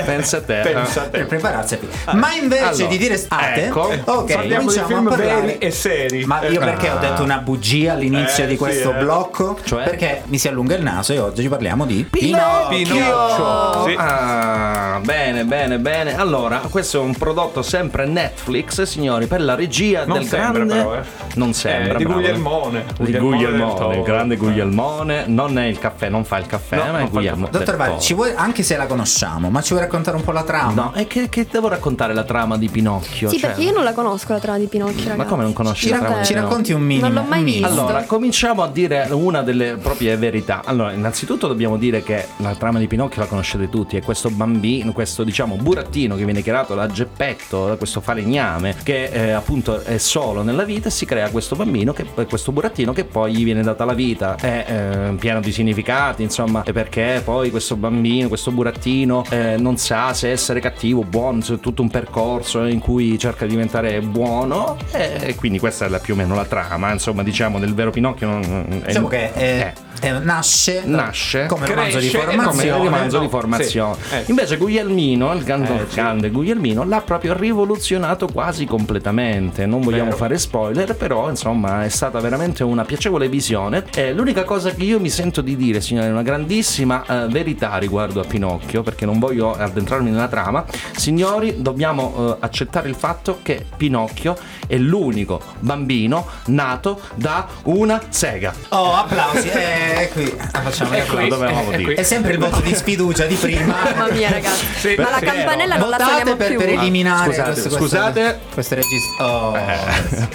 [0.04, 0.60] pensa a te.
[0.62, 1.10] Pensa a te.
[1.18, 1.78] Per prepararsi.
[2.12, 5.40] Ma invece Allora, di dire state, ecco, ok, cominciamo film a parlare.
[5.40, 6.24] veri e seri.
[6.24, 8.98] Ma io Eh, perché ho detto un una bugia all'inizio Eh, di sì, questo eh.
[8.98, 9.84] blocco Cioè?
[9.84, 13.86] perché mi si allunga il naso e oggi parliamo di Pinocchio.
[13.86, 13.94] Sì.
[13.96, 16.16] Ah, bene, bene, bene.
[16.16, 20.74] Allora, questo è un prodotto sempre Netflix, signori, per la regia Non del sembra grande.
[20.74, 21.02] però, eh.
[21.34, 21.94] Non sembra.
[21.94, 22.20] Eh, di bravo.
[22.20, 22.84] Guglielmone.
[22.98, 25.24] Di Guglielmone il grande Guglielmone.
[25.26, 27.48] Non è il caffè, non fa il caffè, No, ma è Guglielmo.
[27.50, 27.98] Dottor Toro.
[27.98, 30.72] ci vuoi, anche se la conosciamo, ma ci vuoi raccontare un po' la trama?
[30.74, 33.28] No, e che, che devo raccontare la trama di Pinocchio?
[33.28, 35.16] Sì, Cioè, perché io non la conosco la trama di Pinocchio, ragazzi.
[35.18, 36.24] Ma come non conosci Ci, la racco- trama?
[36.24, 36.48] ci Pinocchio?
[36.50, 37.06] racconti un minimo.
[37.08, 37.53] Non l'ho mai un minimo.
[37.58, 37.80] Visto.
[37.80, 40.62] Allora, cominciamo a dire una delle proprie verità.
[40.64, 44.92] Allora, innanzitutto dobbiamo dire che la trama di Pinocchio la conoscete tutti, è questo bambino,
[44.92, 49.98] questo diciamo burattino che viene creato da Geppetto, da questo falegname, che eh, appunto è
[49.98, 53.62] solo nella vita e si crea questo bambino, che, questo burattino che poi gli viene
[53.62, 58.50] data la vita, è eh, pieno di significati, insomma, e perché poi questo bambino, questo
[58.50, 63.18] burattino eh, non sa se essere cattivo o buono, c'è tutto un percorso in cui
[63.18, 67.22] cerca di diventare buono e quindi questa è la- più o meno la trama, insomma,
[67.22, 68.26] diciamo del vero Pinocchio.
[68.28, 72.84] non- è- Diciamo che eh, eh, nasce, nasce come romanzo di cresce e come formazione.
[72.84, 73.30] romanzo di no?
[73.30, 73.96] formazione.
[74.08, 74.24] Sì, eh.
[74.26, 75.94] Invece Guglielmino, il grande, Eh, sì.
[75.96, 79.66] grande Guglielmino, l'ha proprio rivoluzionato quasi completamente.
[79.66, 80.16] Non vogliamo Vero.
[80.16, 83.84] fare spoiler, però insomma è stata veramente una piacevole visione.
[83.94, 87.76] E l'unica cosa che io mi sento di dire, signore, è una grandissima eh, verità
[87.78, 90.64] riguardo a Pinocchio, perché non voglio addentrarmi nella trama.
[90.96, 94.36] Signori, dobbiamo eh, accettare il fatto che Pinocchio
[94.66, 97.33] è l'unico bambino nato da
[97.64, 98.52] una sega.
[98.70, 99.48] Oh, applausi.
[99.48, 100.32] Eh, è qui.
[100.52, 101.82] Ah, facciamo È applausi.
[101.84, 101.98] qui, è.
[101.98, 103.74] È sempre il voto di sfiducia di prima.
[103.94, 104.64] Mamma mia, ragazzi.
[104.78, 106.58] Sì, Ma la campanella non la Votate suoniamo per, più.
[106.58, 108.40] per eliminare Scusate, questo, scusate.
[108.52, 109.24] questo regista.
[109.24, 109.56] Oh,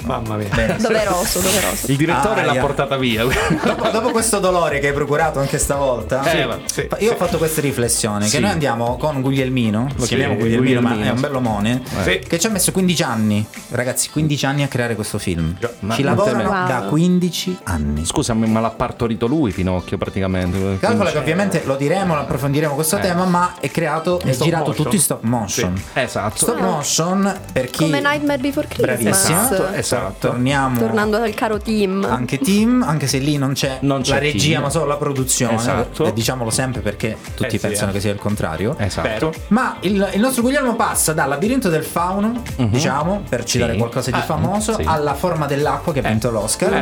[0.04, 0.48] Mamma mia.
[0.54, 0.78] bene.
[0.78, 1.92] Doveroso, doveroso.
[1.92, 2.54] Il direttore Aia.
[2.54, 3.24] l'ha portata via.
[3.24, 7.62] Dopo, dopo questo dolore che hai procurato anche stavolta, Sì, io sì, ho fatto questa
[7.62, 8.32] riflessione: Sì.
[8.36, 12.20] che noi andiamo con Guglielmino, lo Sì, chiamiamo Guglielmino, ma è un bell'omone, Sì.
[12.28, 15.56] che ci ha messo 15 anni, ragazzi, 15 anni a creare questo film.
[15.80, 16.86] ma ci lavorano da.
[16.90, 18.06] 15 anni.
[18.06, 20.78] Scusami, ma l'ha partorito lui Pinocchio praticamente.
[20.80, 23.02] Calcola che ovviamente lo diremo, lo approfondiremo questo Eh.
[23.02, 24.84] tema, ma è creato, è stop girato motion.
[24.84, 25.82] tutto in stop motion.
[25.94, 26.36] Esatto.
[26.38, 29.00] Stop motion per chi Come Nightmare Before Christmas.
[29.02, 29.38] Bravissimo.
[29.42, 30.28] Esatto, esatto.
[30.30, 32.06] Torniamo Tornando al caro team.
[32.10, 34.62] anche team, anche se lì non c'è, Non c'è la regia, team.
[34.64, 35.56] ma solo la produzione.
[35.56, 36.06] Esatto.
[36.06, 37.94] E diciamolo sempre perché tutti Eh sì, pensano eh.
[37.94, 38.76] che sia il contrario.
[38.78, 39.34] Esatto.
[39.50, 43.78] Ma il, il nostro Guglielmo passa dal labirinto del fauno, diciamo, per citare Sì.
[43.78, 44.84] qualcosa di Ah, famoso, sì.
[44.86, 46.79] alla forma dell'acqua che ha vinto l'Oscar,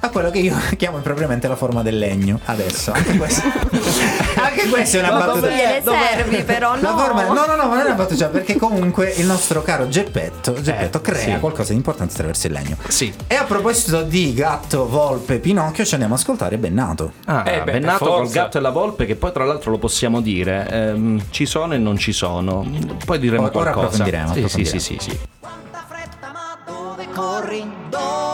[0.00, 2.40] a quello che io chiamo impropriamente la forma del legno.
[2.44, 3.42] Adesso, anche questo,
[4.42, 5.48] anche questa è una Ma battuta.
[5.48, 6.80] Gliele servi però, no.
[6.82, 9.88] La forma, no, no, no, ma non è una battuta, perché comunque il nostro caro
[9.88, 11.38] Geppetto, Geppetto Eh, crea sì.
[11.40, 12.76] qualcosa di importante attraverso il legno.
[12.88, 13.12] Sì.
[13.26, 17.12] E a proposito di gatto, volpe, Pinocchio, ci andiamo a ascoltare Bennato.
[17.26, 20.20] Ah, Eh beh, Bennato col gatto e la volpe, che poi tra l'altro lo possiamo
[20.20, 22.64] dire, ehm, ci sono e non ci sono.
[23.04, 23.80] Poi diremo Ora qualcosa.
[23.86, 24.78] approfondiremo, Sì, sì, approfondiremo.
[24.80, 25.18] sì, sì, sì.
[25.40, 27.64] Quanta fretta, ma dove corri?
[27.90, 28.33] Dove?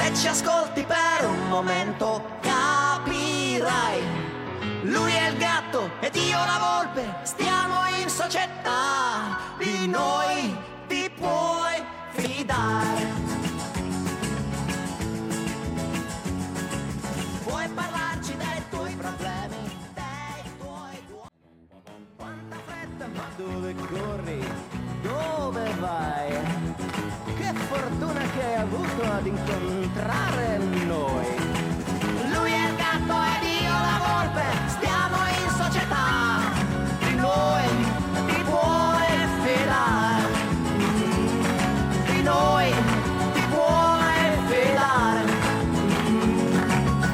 [0.00, 4.00] Se ci ascolti per un momento capirai.
[4.84, 9.36] Lui è il gatto ed io la volpe, stiamo in società.
[9.58, 10.56] Di noi
[10.88, 13.08] ti puoi fidare.
[17.44, 19.78] Puoi parlarci dei tuoi problemi,
[23.36, 24.52] dove corri?
[25.02, 26.99] Dove vai?
[27.72, 31.26] Fortuna che hai avuto ad incontrare noi.
[32.32, 36.50] Lui è il gatto ed io la volpe, stiamo in società.
[36.98, 37.68] Di noi
[38.26, 39.12] ti puoi
[39.44, 40.26] fidare.
[42.06, 42.74] Di noi
[43.34, 45.22] ti puoi fidare.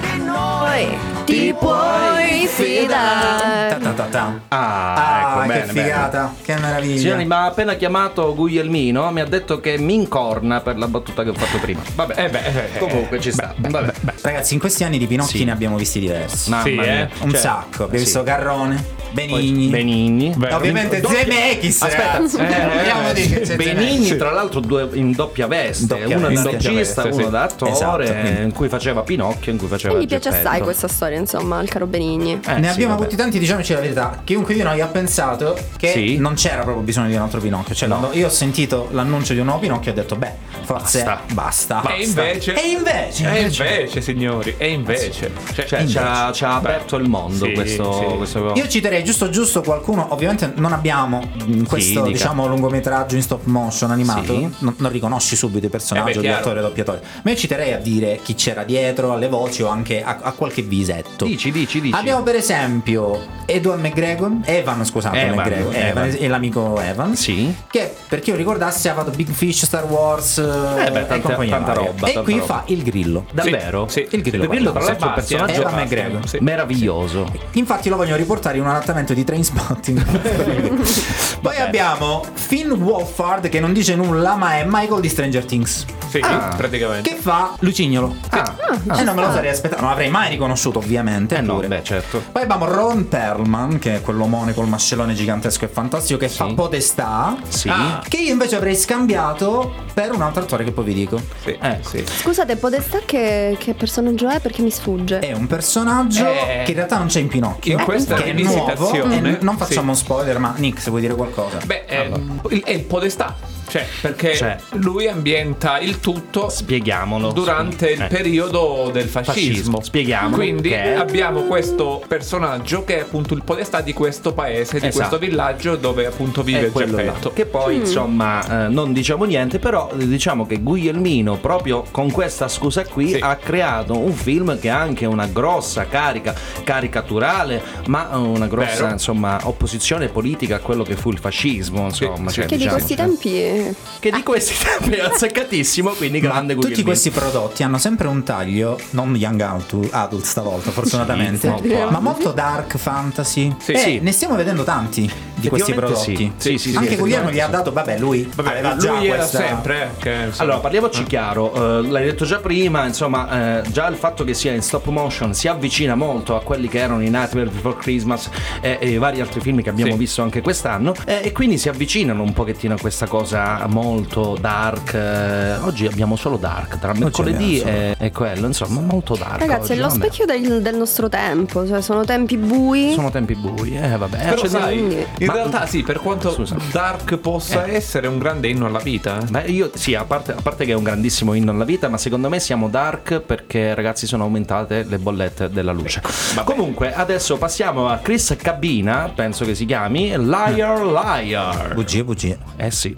[0.00, 3.85] Di noi Ti puoi fidare.
[4.04, 5.82] Ah, Ah, ecco, che bene, bene.
[5.82, 6.98] figata, che meraviglia.
[7.00, 11.22] Signori, ma ha appena chiamato Guglielmino, mi ha detto che mi incorna per la battuta
[11.22, 11.80] che ho fatto prima.
[11.94, 13.54] Vabbè, Eh beh, eh, eh, comunque ci sta.
[13.56, 13.92] Vabbè.
[14.22, 15.44] Ragazzi, in questi anni di Pinocchi Sì.
[15.44, 16.50] ne abbiamo visti diversi.
[16.50, 16.84] Mamma Sì, mia.
[16.84, 17.08] eh.
[17.20, 17.84] Un Cioè, sacco.
[17.84, 18.04] Abbiamo sì.
[18.04, 19.68] visto Garrone, Poi Benigni.
[19.68, 20.34] Benigni.
[20.48, 21.82] E Ovviamente Doppia- Zemeckis.
[21.82, 22.18] Aspetta,
[23.14, 26.50] eh, che c'è Benigni, tra l'altro, due in doppia veste, Doppia uno da veste.
[26.50, 27.30] regista, Doppia veste, uno sì.
[27.30, 27.70] da attore,
[28.04, 30.48] Esatto, in cui faceva Pinocchio, in cui faceva Quindi piace Geppetto.
[30.48, 32.32] assai questa storia, insomma, al caro Benigni.
[32.46, 33.02] Eh, ne sì, abbiamo vabbè.
[33.06, 34.20] avuti tanti, diciamoci la verità.
[34.24, 36.16] Chiunque di noi ha pensato che Sì.
[36.18, 37.74] non c'era proprio bisogno di un altro Pinocchio.
[37.74, 38.10] Cioè, No.
[38.12, 40.32] io ho sentito l'annuncio di un nuovo Pinocchio, ho detto, beh,
[40.64, 41.80] forse Basta.
[41.80, 41.94] basta.
[41.94, 46.56] E invece, E invece, e invece, signori, e invece, cioè, Cioè, ci ha, ci ha
[46.56, 48.16] aperto il mondo Sì, questo, sì.
[48.16, 53.44] questo- Io citerei giusto giusto qualcuno, ovviamente non abbiamo in questo diciamo lungometraggio in stop
[53.44, 54.48] motion animato, Sì.
[54.58, 56.40] non, non riconosci subito il personaggio Eh beh, di chiaro.
[56.40, 57.02] attore o doppiatore.
[57.22, 60.62] Ma io citerei a dire chi c'era dietro, alle voci o anche a, a qualche
[60.62, 61.24] visetto.
[61.24, 61.94] Dici, dici, dici.
[61.96, 66.16] Abbiamo per esempio Edoardo McGregor, Evan, scusate, Evan, McGregor, Evan, Evan.
[66.22, 67.16] e l'amico Evan.
[67.16, 67.54] Sì.
[67.70, 71.34] Che per chi lo ricordasse ha fatto Big Fish, Star Wars Eh beh, e tanta-
[71.36, 72.44] tanta roba, E tanta qui roba.
[72.46, 73.24] fa il grillo.
[73.32, 73.86] Davvero?
[73.88, 76.28] Sì, Il grillo, Il grillo, tra guarda, l'altro, è un personaggio Evan McGregor.
[76.28, 76.38] sì.
[76.40, 77.30] meraviglioso.
[77.52, 80.04] Infatti lo vogliono riportare in un adattamento di Trainspotting.
[81.40, 85.84] Poi abbiamo Finn Wolfhard che non dice nulla ma è Michael di Stranger Things.
[86.08, 86.54] Sì, Ah.
[86.56, 87.10] praticamente.
[87.10, 88.14] Che fa Lucignolo.
[88.30, 88.54] Ah,
[88.98, 91.36] E non me lo sarei aspettato, non l'avrei mai riconosciuto ovviamente.
[91.36, 92.22] eh no, beh, certo.
[92.32, 97.36] Poi abbiamo Ron Perlman, che è quell'omone col mascellone gigantesco e fantastico, che fa Podestà.
[97.48, 97.68] Sì.
[97.68, 101.20] Ah, che io invece avrei scambiato per un altro attore che poi vi dico.
[101.42, 101.78] Sì, Eh.
[101.82, 102.04] sì.
[102.06, 104.40] Scusate, Podestà che, che personaggio è?
[104.40, 105.18] Perché mi sfugge.
[105.20, 107.78] È un personaggio Eh, che in realtà non c'è in Pinocchio.
[107.78, 108.66] in questa che è nuovo.
[108.66, 110.00] rivisitazione, e non facciamo sì.
[110.04, 111.58] spoiler, ma Nick, se vuoi dire qualcosa.
[111.64, 112.10] Beh, è,
[112.50, 113.36] il, è il podestà.
[113.68, 114.56] Cioè, perché Cioè.
[114.74, 117.32] lui ambienta il tutto Spieghiamolo.
[117.32, 118.06] durante il Eh.
[118.06, 119.34] periodo del fascismo.
[119.46, 124.78] Fascismo, spieghiamolo Quindi che abbiamo questo personaggio che è appunto il podestà di questo paese,
[124.78, 125.08] di Esatto.
[125.08, 126.70] questo villaggio dove appunto vive.
[126.72, 127.32] Geppetto.
[127.32, 132.48] Che poi, insomma, eh, non diciamo niente, però eh, diciamo che Guglielmino, proprio con questa
[132.48, 133.18] scusa qui, Sì.
[133.20, 138.92] ha creato un film che ha anche una grossa carica caricaturale, ma una grossa, Vero.
[138.92, 142.28] insomma, opposizione politica a quello che fu il fascismo, insomma.
[142.30, 142.36] sì.
[142.36, 143.55] cioè, Che di diciamo, questi cioè, tempi.
[143.98, 146.88] Che di questi tempi è azzeccatissimo, quindi Ma grande tutti Guglielmino.
[146.90, 151.98] questi prodotti hanno sempre un taglio, non young adult, adult stavolta, fortunatamente, Sì, no, ma
[152.00, 153.54] molto dark fantasy.
[153.58, 153.98] Sì, e sì.
[154.00, 156.32] ne stiamo vedendo tanti di questi prodotti.
[156.36, 156.58] sì.
[156.58, 159.38] Sì, Anche sì, Guglielmo gli ha dato, vabbè, lui Vabbè, aveva già lui era questa
[159.38, 163.96] sempre, eh, che, Allora, parliamoci chiaro, eh, l'hai detto già prima, insomma, eh, già il
[163.96, 167.48] fatto che sia in stop motion si avvicina molto a quelli che erano i Nightmare
[167.50, 168.28] Before Christmas
[168.60, 169.98] e, e i vari altri film che abbiamo Sì.
[169.98, 174.94] visto anche quest'anno eh, e quindi si avvicinano un pochettino a questa cosa molto dark.
[174.94, 179.40] eh, oggi abbiamo solo dark, tra mercoledì e, e quello, insomma, molto dark.
[179.40, 179.98] Ragazzi, oggi, è lo vabbè.
[180.00, 182.92] specchio del, del nostro tempo, cioè sono tempi bui.
[182.94, 184.16] Sono tempi bui, eh vabbè.
[184.18, 186.56] Però Cioè, sai, quindi- in Ma- realtà sì, per quanto Scusa.
[186.72, 189.24] dark possa essere un grande inno alla vita, eh.
[189.30, 191.98] Beh, io sì, a parte, a parte che è un grandissimo inno alla vita, ma
[191.98, 196.02] secondo me siamo dark perché ragazzi sono aumentate le bollette della luce.
[196.44, 201.74] Comunque, adesso passiamo a Chris Cabina, penso che si chiami Liar Liar.
[201.74, 202.38] bugie, bugie.
[202.56, 202.96] Eh sì.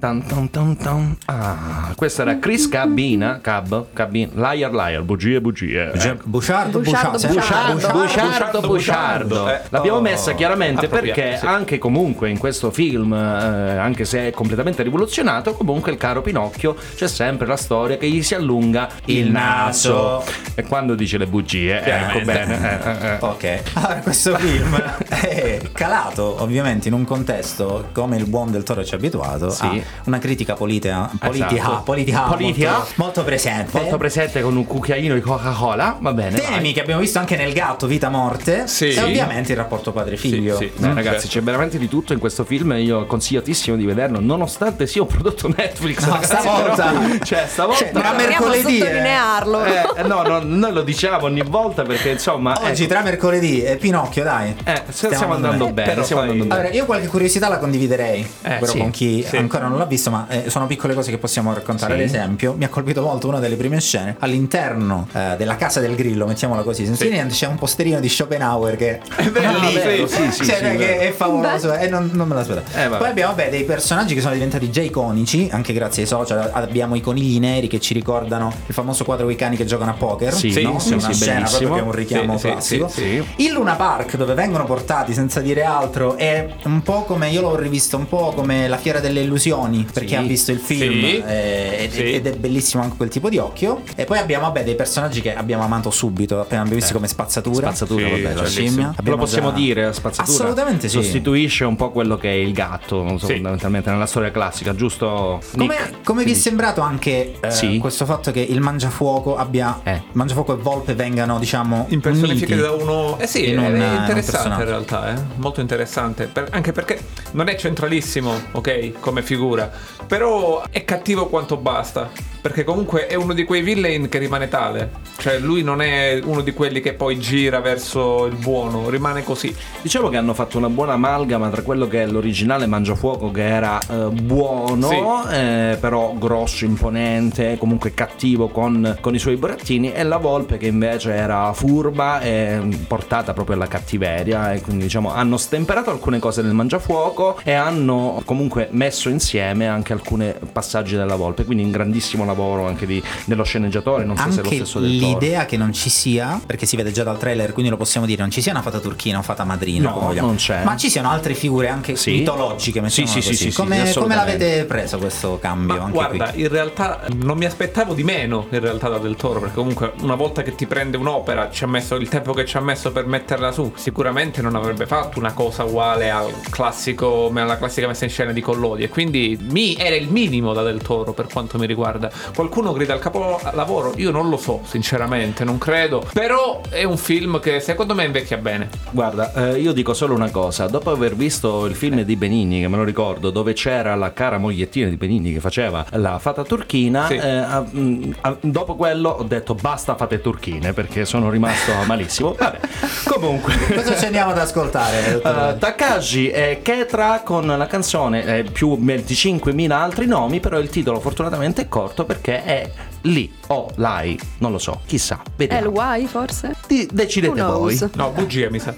[0.00, 1.16] Tan, tan, tan, tan.
[1.26, 5.90] Ah, questa era Chris Cabina, Cab, Cabin, Liar Liar, bugie, bugie.
[5.92, 7.74] Bugiardo, buciardo, Buciardo, sempre- buciardo.
[7.74, 9.50] Buciardo, buciardo, buciardo, buciardo.
[9.50, 11.44] eh, L'abbiamo oh, messa chiaramente appropriato, perché sì.
[11.44, 16.74] anche comunque in questo film, eh, anche se è completamente rivoluzionato, comunque il caro Pinocchio
[16.94, 19.92] c'è sempre la storia che gli si allunga il, Il naso.
[19.92, 20.24] naso.
[20.54, 22.80] E quando dice le bugie, ecco bene.
[22.82, 23.16] eh, eh, eh.
[23.20, 24.76] Ok, allora questo film
[25.08, 29.88] è calato ovviamente in un contesto come il buon del Toro ci ha abituato Sì.
[30.04, 31.82] Una critica politica, politica, Esatto.
[31.84, 32.70] politica, Politica.
[32.72, 33.78] Molto, molto presente.
[33.80, 36.38] Molto presente con un cucchiaino di Coca-Cola, va bene.
[36.38, 36.72] Temi vai.
[36.72, 38.88] che abbiamo visto anche nel gatto Vita Morte Sì.
[38.90, 40.56] e ovviamente il rapporto padre-figlio.
[40.56, 40.84] Sì, sì.
[40.86, 42.72] Mm, ragazzi, c'è veramente di tutto in questo film.
[42.78, 46.04] Io consigliatissimo di vederlo, nonostante sia un prodotto Netflix.
[46.04, 47.78] No, ragazzi, stavolta- però- cioè, stavolta.
[47.84, 49.64] Cioè, tra mercoledì sottolinearlo.
[49.64, 52.58] Eh, eh, no, no, noi lo diciamo ogni volta perché insomma.
[52.62, 54.54] Oggi ecco, tra mercoledì e Pinocchio, dai.
[54.64, 55.88] eh, stiamo, stiamo andando bene.
[55.90, 56.60] Però stiamo andando bene.
[56.60, 59.36] Allora, io qualche curiosità la condividerei, Eh, però sì, con chi sì.
[59.36, 61.94] ancora non l'ha visto, ma eh, sono piccole cose che possiamo raccontare.
[61.96, 62.00] Sì.
[62.02, 64.16] Ad esempio, mi ha colpito molto una delle prime scene.
[64.18, 67.10] All'interno eh, della casa del grillo, mettiamola così, senza Sì.
[67.10, 69.30] niente, c'è un posterino di Schopenhauer che è lì.
[69.74, 72.66] vero, sì, sì, Cioè, sì, che è favoloso e non, non me l'aspettavo.
[72.78, 72.98] Eh, vabbè.
[72.98, 76.50] Poi abbiamo vabbè, dei personaggi che sono diventati già iconici, anche grazie ai social.
[76.52, 79.94] Abbiamo i conigli neri che ci ricordano il famoso quadro dei cani che giocano a
[79.94, 80.32] poker.
[80.32, 80.78] Sì, no?
[80.78, 81.58] sì, È una sì, scena bellissimo.
[81.58, 82.88] proprio che è un richiamo Sì, sì, classico.
[82.88, 83.44] sì, sì.
[83.44, 87.56] Il Luna Park, dove vengono portati senza dire altro, è un po' come io l'ho
[87.56, 90.08] rivisto, un po' come la fiera delle illusioni occhioni per Sì.
[90.08, 91.22] chi ha visto il film Sì.
[91.26, 92.12] eh, ed, Sì.
[92.12, 93.82] ed è bellissimo anche quel tipo di occhio.
[93.94, 97.68] E poi abbiamo vabbè, dei personaggi che abbiamo amato subito, appena abbiamo visto come spazzatura.
[97.68, 98.94] Spazzatura, Sì, vabbè, la cioè, scimmia.
[99.02, 100.36] Lo possiamo già- dire, spazzatura.
[100.36, 100.96] Assolutamente sì.
[101.00, 103.34] Sostituisce un po' quello che è il gatto, non so, Sì.
[103.34, 105.40] fondamentalmente nella storia classica, giusto?
[105.56, 107.78] Come, come vi è sembrato anche eh, Sì.
[107.78, 110.02] questo fatto che il mangiafuoco abbia Eh.
[110.12, 113.82] mangiafuoco e volpe vengano, diciamo, impersonificati da uno eh sì in è, un- è in
[113.82, 115.20] un interessante in realtà eh?
[115.36, 116.98] molto interessante Per- anche perché
[117.32, 119.59] non è centralissimo ok come figura
[120.06, 122.10] però è cattivo quanto basta
[122.40, 124.90] perché comunque è uno di quei villain che rimane tale.
[125.18, 129.54] Cioè lui non è uno di quelli che poi gira verso il buono rimane così.
[129.82, 133.78] Diciamo che hanno fatto una buona amalgama tra quello che è l'originale Mangiafuoco che era
[133.80, 135.34] eh, buono, Sì.
[135.34, 140.66] eh, però grosso, imponente, comunque cattivo con, con i suoi burattini e la Volpe che
[140.66, 144.52] invece era furba e portata proprio alla cattiveria.
[144.52, 149.92] E quindi diciamo hanno stemperato alcune cose del Mangiafuoco e hanno comunque messo insieme anche
[149.92, 154.28] alcuni passaggi della Volpe, quindi un grandissimo lavoro anche di- dello sceneggiatore, non so se
[154.28, 155.12] è lo Anche stesso del Toro.
[155.18, 158.20] l'idea che non ci sia, perché si vede già dal trailer, quindi lo possiamo dire,
[158.22, 160.62] non ci sia una fata turchina o fata madrina, No, non c'è.
[160.64, 162.12] Ma ci siano altre figure anche Sì.
[162.12, 163.34] mitologiche, Sì, sì, così.
[163.34, 165.80] sì, come, sì, come l'avete preso questo cambio?
[165.80, 166.42] Anche guarda, qui?
[166.42, 170.14] in realtà non mi aspettavo di meno in realtà da Del Toro, perché comunque una
[170.14, 173.06] volta che ti prende un'opera, ci ha messo il tempo che ci ha messo per
[173.06, 178.10] metterla su, sicuramente non avrebbe fatto una cosa uguale al classico, alla classica messa in
[178.10, 178.82] scena di Collodi.
[178.84, 182.10] E quindi mi era il minimo da Del Toro per quanto mi riguarda.
[182.34, 186.06] Qualcuno grida al capolavoro, io non lo so, sinceramente, non credo.
[186.12, 188.68] Però è un film che secondo me invecchia bene.
[188.90, 192.68] Guarda, eh, io dico solo una cosa, dopo aver visto il film di Benigni, che
[192.68, 197.06] me lo ricordo, dove c'era la cara mogliettina di Benigni che faceva la fata turchina,
[197.06, 197.14] Sì.
[197.16, 202.34] eh, ah, mm, ah, dopo quello ho detto basta fate turchine perché sono rimasto malissimo.
[202.38, 202.58] Vabbè,
[203.04, 203.54] comunque...
[203.74, 205.20] Cosa ci andiamo ad ascoltare?
[205.22, 211.00] Uh, Takashi e Ketra con la canzone eh, più 25.000 altri nomi, però il titolo
[211.00, 212.68] fortunatamente è corto perché è
[213.02, 215.70] lì o lai, non lo so, chissà, vediamo.
[215.70, 216.56] LY forse?
[216.66, 217.78] Di- decidete voi.
[217.94, 218.74] No, bugia mi sa.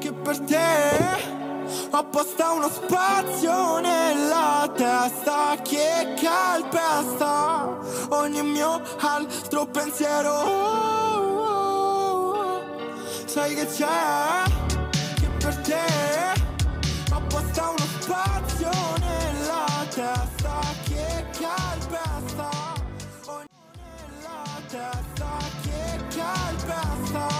[0.00, 0.58] che per te
[1.92, 10.32] apposta uno spazio nella testa che calpesta ogni mio altro pensiero.
[13.26, 14.42] Sai che c'è
[15.20, 16.39] che per te
[27.12, 27.39] calpesta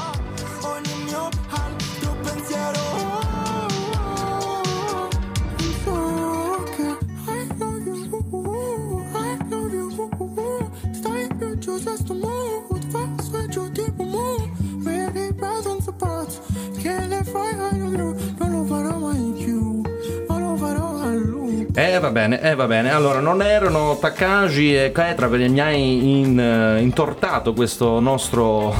[22.01, 22.92] va bene, eh va bene.
[22.92, 28.74] Allora, non erano Takashi e Ketra perché mi hai in- eh, intortato questo nostro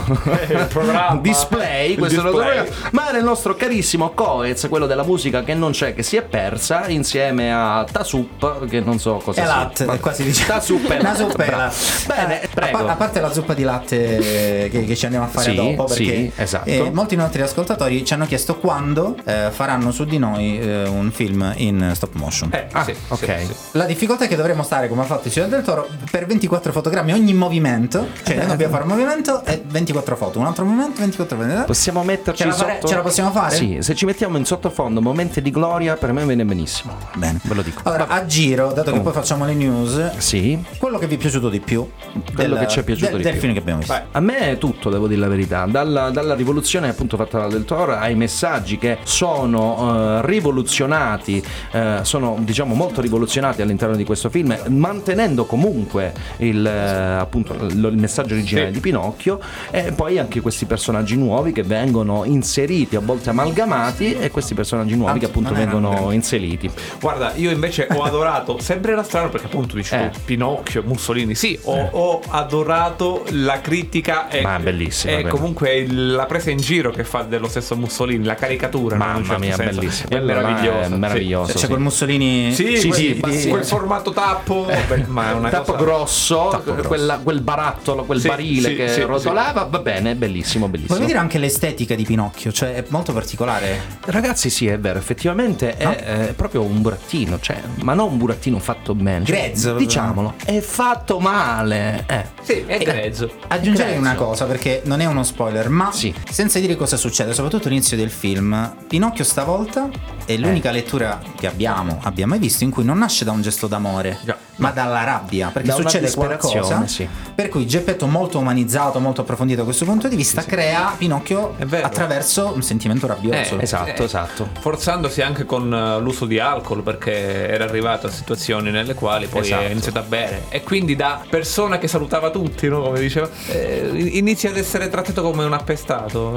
[0.69, 1.19] programma.
[1.23, 2.65] display, questo nostro display.
[2.65, 6.17] programma, ma era il nostro carissimo Coez, quello della musica che non c'è, che si
[6.17, 9.55] è persa, insieme a Tasup, che non so cosa sia.
[9.55, 10.01] latte, Vabbè.
[10.01, 10.47] qua si dice.
[10.47, 11.51] Tasup e Una latte.
[11.51, 11.77] latte.
[12.07, 12.79] Bene, Eh, prego.
[12.79, 15.55] A, pa- a parte la zuppa di latte che, che ci andiamo a fare Sì,
[15.57, 16.69] dopo, perché sì, esatto.
[16.69, 21.11] eh, molti nostri ascoltatori ci hanno chiesto quando eh, faranno su di noi eh, un
[21.11, 22.51] film in stop motion.
[22.53, 23.39] Eh, Ah, sì, ok.
[23.41, 23.55] sì, sì.
[23.73, 26.73] La difficoltà è che dovremmo stare, come ha fatto il Ciudad del Toro, per 24
[26.73, 28.07] fotogrammi ogni movimento.
[28.25, 30.39] Cioè, noi dobbiamo fare un movimento e 24 foto.
[30.39, 31.65] Un altro movimento, 24 foto.
[31.65, 32.89] Possiamo metterci Ce la fare- sotto.
[32.89, 33.55] ce la possiamo fare?
[33.55, 36.97] Sì, se ci mettiamo in sottofondo momenti di gloria, per me viene benissimo.
[37.15, 37.39] Bene.
[37.43, 37.81] Ve lo dico.
[37.85, 39.03] Allora, a giro, dato che Oh.
[39.03, 40.63] poi facciamo le news, Sì.
[40.79, 41.89] quello che vi è piaciuto di più
[42.35, 43.41] Quello del- che ci è piaciuto del, di del più.
[43.41, 43.99] film che abbiamo visto.
[44.11, 45.67] A me è tutto, devo dire la verità.
[45.67, 51.43] Dalla, dalla rivoluzione appunto fatta da Del Toro ai messaggi che sono eh, rivoluzionati,
[51.73, 56.71] eh, sono diciamo molto rivoluzionati all'interno di questo film, mantenendo comunque il, eh,
[57.19, 58.73] appunto, il messaggio originale Sì.
[58.75, 59.41] di Pinocchio
[59.71, 64.95] e poi anche questi personaggi nuovi che vengono inseriti, a volte amalgamati e questi personaggi
[64.97, 66.15] nuovi Ah, che appunto erano vengono grandi.
[66.15, 66.71] inseriti.
[67.01, 70.11] Guarda, io invece ho adorato, sembrerà strano perché appunto dici Eh.
[70.25, 76.13] Pinocchio, Mussolini, sì, ho, ho adorato la critica e, Ma è bellissima, e comunque il-
[76.13, 78.97] la presa in giro che fa dello stesso Mussolini, la caricatura.
[78.97, 79.81] no, Mamma certo mia, senso.
[79.81, 80.09] bellissima.
[80.09, 80.97] È là è meravigliosa.
[80.97, 81.53] meravigliosa.
[81.53, 81.59] sì.
[81.59, 82.53] C'è quel Mussolini.
[82.53, 83.49] Sì, Sì, quel, sì, ma- sì.
[83.49, 85.85] quel formato tappo, beh, ma è una tappo cosa...
[85.85, 86.89] grosso, Tappo grosso.
[86.89, 90.95] quella- quel barattolo, quel Sì, barile sì, che sì, rotolava, va bene, bellissimo, bellissimo.
[90.97, 92.53] Vuoi vedere anche l'estetica di Pinocchio?
[92.53, 93.81] Cioè, è molto particolare.
[94.07, 95.91] Ragazzi, sì, è vero, effettivamente è, No?
[95.93, 99.25] è proprio un burattino, cioè, ma non un burattino fatto bene.
[99.25, 102.05] cioè, Grezzo, diciamolo, è fatto male.
[102.07, 102.25] Eh.
[102.43, 103.31] Sì, è grezzo.
[103.49, 104.01] Aggiungerei Grezzo.
[104.01, 106.13] una cosa perché non è uno spoiler, ma Sì.
[106.31, 109.89] senza dire cosa succede, soprattutto all'inizio del film, Pinocchio stavolta
[110.25, 110.73] è l'unica Eh.
[110.73, 114.21] lettura che abbiamo, abbiamo mai visto, visto in cui non nasce da un gesto d'amore,
[114.61, 116.87] ma dalla rabbia, perché Da succede qualcosa.
[116.87, 117.09] sì.
[117.35, 122.53] Per cui Geppetto molto umanizzato, molto approfondito da questo punto di vista, crea Pinocchio attraverso
[122.55, 123.59] un sentimento rabbioso.
[123.59, 128.71] Eh, Esatto, eh, Forzandosi anche con eh, l'uso di alcol perché era arrivato a situazioni
[128.71, 129.63] nelle quali poi Esatto.
[129.63, 130.45] è iniziato a bere.
[130.51, 132.83] E quindi da persona che salutava tutti, no?
[132.83, 136.33] come diceva, eh, inizia ad essere trattato come un appestato.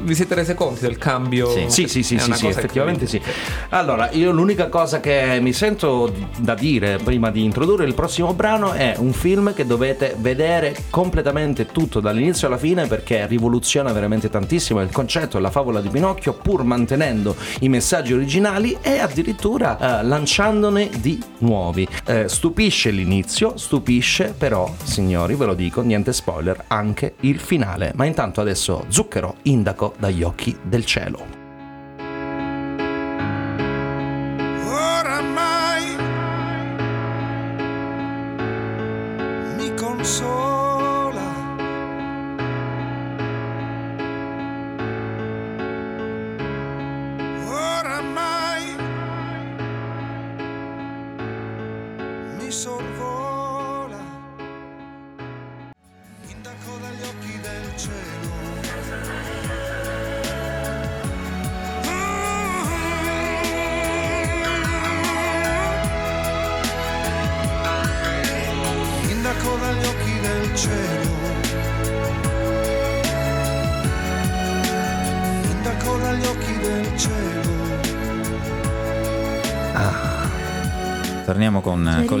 [0.00, 1.50] Vi siete resi conto del cambio?
[1.50, 3.16] Sì, sì, sì, sì, sì, cosa effettivamente sì.
[3.16, 3.66] incredibile.
[3.70, 8.72] Allora, io l'unica cosa che mi sento da dire prima di introdurre il prossimo brano
[8.72, 14.80] è un film che dovete vedere completamente tutto dall'inizio alla fine perché rivoluziona veramente tantissimo
[14.80, 20.04] il concetto e la favola di Pinocchio pur mantenendo i messaggi originali e addirittura eh,
[20.04, 21.86] lanciandone di nuovi.
[22.06, 27.92] Eh, stupisce l'inizio, stupisce però, signori, ve lo dico, niente spoiler, anche il finale.
[27.94, 31.37] Ma intanto adesso Zucchero indaco dagli occhi del cielo.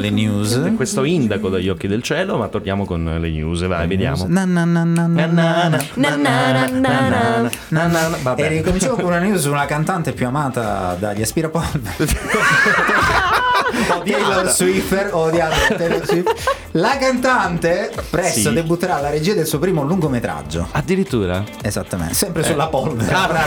[0.08, 0.72] Le news.
[0.76, 4.26] Questo indaco dagli occhi del cielo, ma torniamo con le news, vai, vediamo.
[4.28, 4.44] Na,
[8.22, 8.42] vabbè.
[8.42, 12.06] E ricominciamo con una news su una cantante più amata dagli aspirapolvere.
[14.04, 16.32] Taylor Swift, odiato Taylor Swift.
[16.72, 18.52] La cantante presto Sì.
[18.54, 20.68] debutterà alla regia del suo primo lungometraggio.
[20.72, 21.44] Addirittura?
[21.62, 22.44] Esattamente, sempre Eh.
[22.46, 23.12] sulla polvere.
[23.12, 23.44] Ah,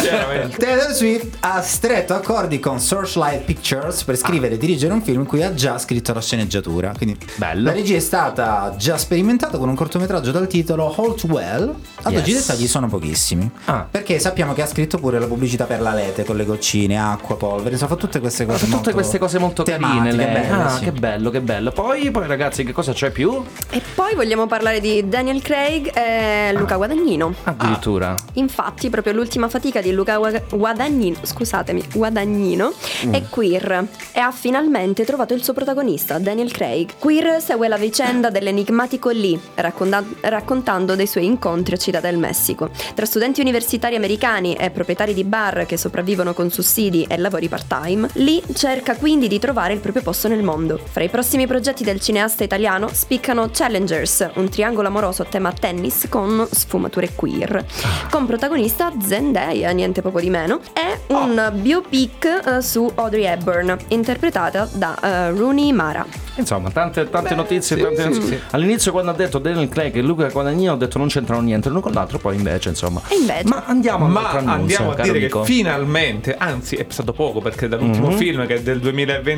[0.00, 0.56] Chiaramente.
[0.58, 5.26] Taylor Swift ha stretto accordi con Searchlight Pictures per scrivere e dirigere un film in
[5.26, 6.92] cui ha già scritto la sceneggiatura.
[6.96, 7.64] Quindi Bello.
[7.64, 11.74] la regia è stata già sperimentata con un cortometraggio dal titolo Hold Well.
[12.02, 12.20] Ad Yes.
[12.20, 13.50] oggi i dettagli sono pochissimi.
[13.66, 13.86] Ah.
[13.90, 17.36] Perché sappiamo che ha scritto pure la pubblicità per la lete con le goccine, acqua,
[17.36, 18.60] polvere, insomma, fa tutte queste cose.
[18.64, 19.88] Tutte molto queste cose molto carine.
[19.88, 20.32] tematiche, lei.
[20.32, 20.84] belle, ah, sì.
[20.84, 21.70] che bello, che bello.
[21.70, 23.42] Poi, poi, ragazzi, che cosa c'è più?
[23.70, 27.34] E poi vogliamo parlare di Daniel Craig e Luca Guadagnino.
[27.44, 28.14] Addirittura.
[28.34, 32.72] Infatti, proprio l'ultima fatica di Luca Gua- Guadagnino, scusatemi, Guadagnino,
[33.10, 36.94] è queer e ha finalmente trovato il suo protagonista, Daniel Craig.
[36.98, 42.70] Queer segue la vicenda dell'enigmatico Lee, racconta- raccontando dei suoi incontri a Città del Messico.
[42.94, 48.08] Tra studenti universitari americani e proprietari di bar che sopravvivono con sussidi e lavori part-time,
[48.14, 50.80] Lee cerca quindi di trovare il proprio posto nel mondo.
[50.82, 56.06] Fra i prossimi progetti del cineasta italiano spiccano Challengers, un triangolo amoroso a tema tennis
[56.08, 57.62] con sfumature queer,
[58.10, 62.24] con protagonista Zendaya, niente poco di meno, e un biopic
[62.56, 66.06] eh, su Audrey Hepburn, interpretata da eh, Rooney Mara.
[66.36, 67.76] Insomma, tante, tante notizie.
[67.76, 68.38] sì, tante sì, sì.
[68.52, 71.80] All'inizio, quando ha detto Daniel Craig e Luca Guadagnino, ho detto non c'entrano niente l'uno
[71.80, 72.18] con l'altro.
[72.18, 73.00] Poi, invece, insomma.
[73.08, 75.40] E invece, Ma andiamo Ma andiamo a caro dire amico.
[75.42, 78.16] che finalmente, anzi è passato poco perché dall'ultimo Mhm.
[78.16, 78.80] film che è del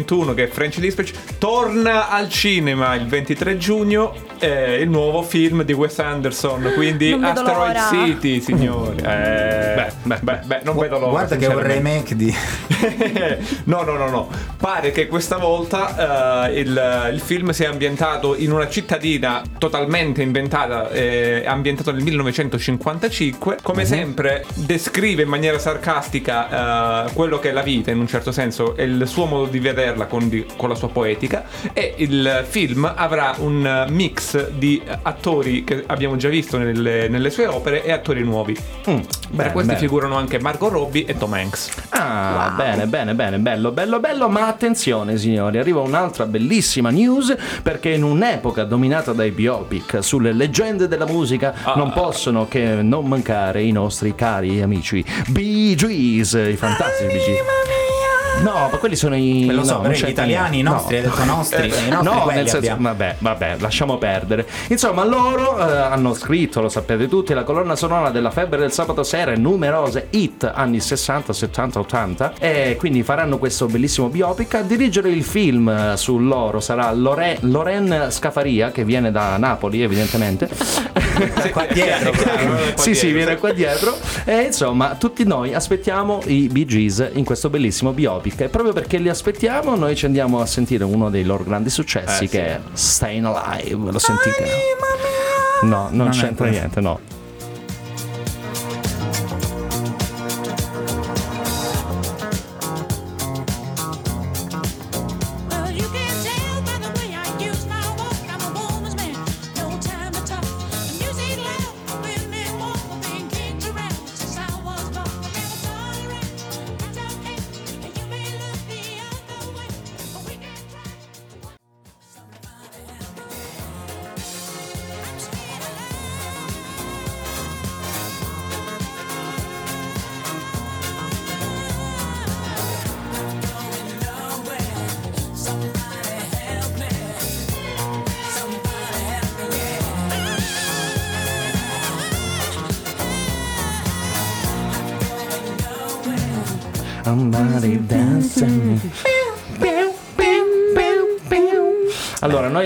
[0.05, 5.63] 2021 che è French Dispatch torna al cinema il 23 giugno eh, il nuovo film
[5.63, 7.89] di Wes Anderson, quindi Asteroid l'ora.
[7.91, 9.05] City, signori.
[9.17, 11.11] Eh, beh, beh, beh, beh, non vedo l'ora.
[11.11, 12.35] Guarda che è un remake di.
[13.65, 14.29] no, no, no, no.
[14.59, 20.91] Pare che questa volta eh, il, il film sia ambientato in una cittadina totalmente inventata,
[20.91, 23.59] eh, ambientato nel 1955.
[23.63, 23.89] Come Mhm.
[23.89, 28.77] sempre, descrive in maniera sarcastica eh, quello che è la vita, in un certo senso,
[28.77, 31.45] e il suo modo di vederla con, di- con la sua poetica.
[31.73, 37.47] E il film avrà un mix di attori che abbiamo già visto nelle, nelle sue
[37.47, 38.57] opere e attori nuovi.
[38.91, 38.99] Mm,
[39.37, 39.79] Tra questi bene.
[39.79, 41.71] figurano anche Margot Robbie e Tom Hanks.
[41.91, 47.91] Ah, bene, bene, bene, bello, bello, bello, ma attenzione signori, arriva un'altra bellissima news perché
[47.91, 51.75] in un'epoca dominata dai biopic sulle leggende della musica Ah.
[51.77, 57.76] non possono che non mancare i nostri cari amici Bee Gees, i fantastici Bee Gees.
[58.43, 59.47] No, ma quelli sono i.
[59.51, 60.71] Lo so, no, gli italiani, i niente.
[60.71, 62.83] nostri, hai detto nostri, Eh, nostri no, nel senso, abbiamo.
[62.83, 64.47] vabbè, vabbè, lasciamo perdere.
[64.69, 69.03] Insomma, loro eh, hanno scritto, lo sapete tutti, la colonna sonora della febbre del sabato
[69.03, 74.55] sera e numerose hit anni 60, 70, 80 e quindi faranno questo bellissimo biopic.
[74.55, 79.83] A dirigere il film eh, su loro sarà Lore- Loren Scafaria, che viene da Napoli,
[79.83, 80.49] evidentemente.
[81.51, 82.13] qua dietro.
[82.77, 83.97] sì, sì, viene qua dietro.
[84.25, 88.26] E insomma, tutti noi aspettiamo i Bee Gees in questo bellissimo biopic.
[88.37, 92.25] E proprio perché li aspettiamo, noi ci andiamo a sentire uno dei loro grandi successi,
[92.25, 92.39] Eh, che sì.
[92.39, 93.93] è Stayin' Alive.
[93.93, 94.45] Lo sentite?
[95.63, 97.01] No, non, Non c'entra niente, no.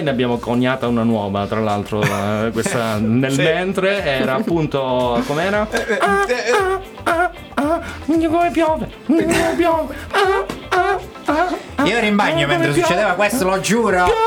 [0.00, 3.42] Noi ne abbiamo coniata una nuova, tra l'altro, eh, questa nel Sì.
[3.42, 5.68] mentre era appunto com'era?
[5.98, 6.24] Ah,
[6.54, 9.94] ah, ah, ah, come piove, come piove.
[10.12, 13.16] Ah, ah, ah, ah, Io ero in bagno ah, mentre come succedeva piove.
[13.28, 14.06] questo, lo giuro.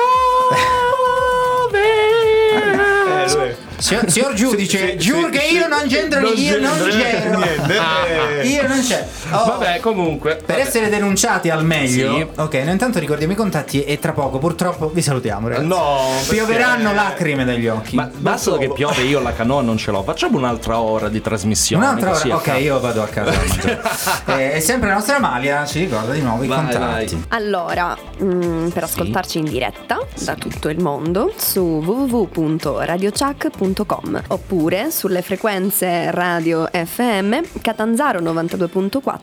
[3.26, 3.56] Eh, lui.
[3.78, 7.38] Signor, signor giudice, giuro che io non c'entro Non io non c'ero.
[7.40, 7.78] niente.
[7.78, 8.48] Ah, Eh.
[8.48, 9.06] Io non c'ero.
[9.36, 10.40] Oh, Vabbè, comunque.
[10.46, 12.28] Per essere denunciati al meglio, Sì.
[12.36, 15.48] ok, noi intanto ricordiamo i contatti e tra poco purtroppo vi salutiamo.
[15.48, 15.66] Ragazzi.
[15.68, 17.96] No, perché- Pioveranno lacrime dagli occhi.
[17.96, 20.04] Ma basta che piove, io la canoa non ce l'ho.
[20.04, 21.86] Facciamo un'altra ora di trasmissione.
[21.86, 23.32] Un'altra ora, ok, io vado a casa.
[23.38, 23.82] mangiare.
[24.26, 27.16] Eh, e sempre la nostra Amalia ci ricorda di nuovo i Vai, contatti.
[27.16, 27.24] vai.
[27.30, 36.12] Allora, mm, per ascoltarci in diretta da tutto il mondo su www.radiochuck.com oppure sulle frequenze
[36.12, 39.20] radio FM Catanzaro 92.4,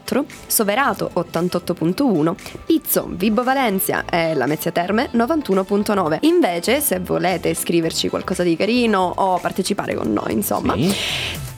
[0.47, 2.35] Soverato 88.1,
[2.67, 6.19] Pizzo, Vibo Valencia e Lamezia Terme 91.9.
[6.23, 10.95] Invece, se volete scriverci qualcosa di carino o partecipare con noi, insomma, Sì.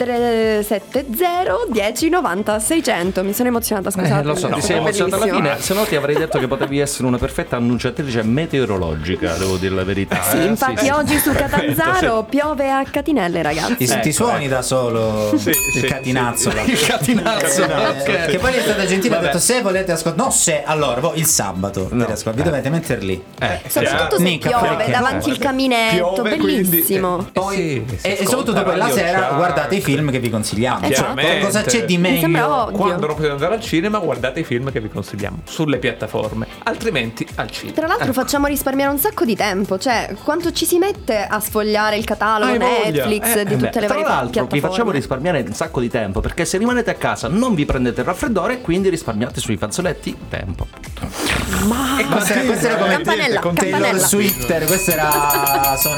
[0.02, 3.22] 370 10 90 600.
[3.24, 4.20] Mi sono emozionata, scusate.
[4.20, 6.78] Eh, lo so, ti sei emozionata alla fine, se no ti avrei detto che potevi
[6.78, 10.20] essere una perfetta annunciatrice meteorologica, devo dire la verità.
[10.22, 10.44] Sì, eh.
[10.44, 13.76] infatti oggi su Catanzaro piove a catinelle, ragazzi.
[13.76, 16.50] Ti, ti Ecco, suoni da solo Sì, il sì, catinazzo.
[16.64, 18.26] Il catinazzo, Eh, ok.
[18.26, 21.26] Che poi è stata gentile, ha detto se volete ascoltare, no se, allora, voi il
[21.26, 22.04] sabato, No.
[22.06, 23.22] vi ascol- vi dovete mettere lì.
[23.40, 24.90] Eh, Soprattutto se Nica, piove perché?
[24.90, 27.28] davanti il caminetto, Piove, quindi- bellissimo.
[27.32, 30.86] Poi, Sì, si e, soprattutto poi la sera guardate i film che vi consigliamo.
[30.86, 31.20] Esatto.
[31.20, 32.70] Cioè, cosa c'è di meglio?
[32.72, 37.26] Quando non potete andare al cinema, guardate i film che vi consigliamo sulle piattaforme, altrimenti
[37.36, 37.76] al cinema.
[37.76, 41.96] Tra l'altro facciamo risparmiare un sacco di tempo, cioè quanto ci si mette a sfogliare
[41.96, 42.58] il catalogo Hai.
[42.92, 44.60] Netflix Eh, di tutte Beh, le tra varie l'altro piattaforme.
[44.60, 48.00] vi facciamo risparmiare un sacco di tempo perché se rimanete a casa non vi prendete
[48.00, 50.66] il raffreddore quindi risparmiate sui fazzoletti tempo
[52.12, 53.98] Questa, questa era come Campanella, con Taylor.
[53.98, 55.96] Swifter, questa era sono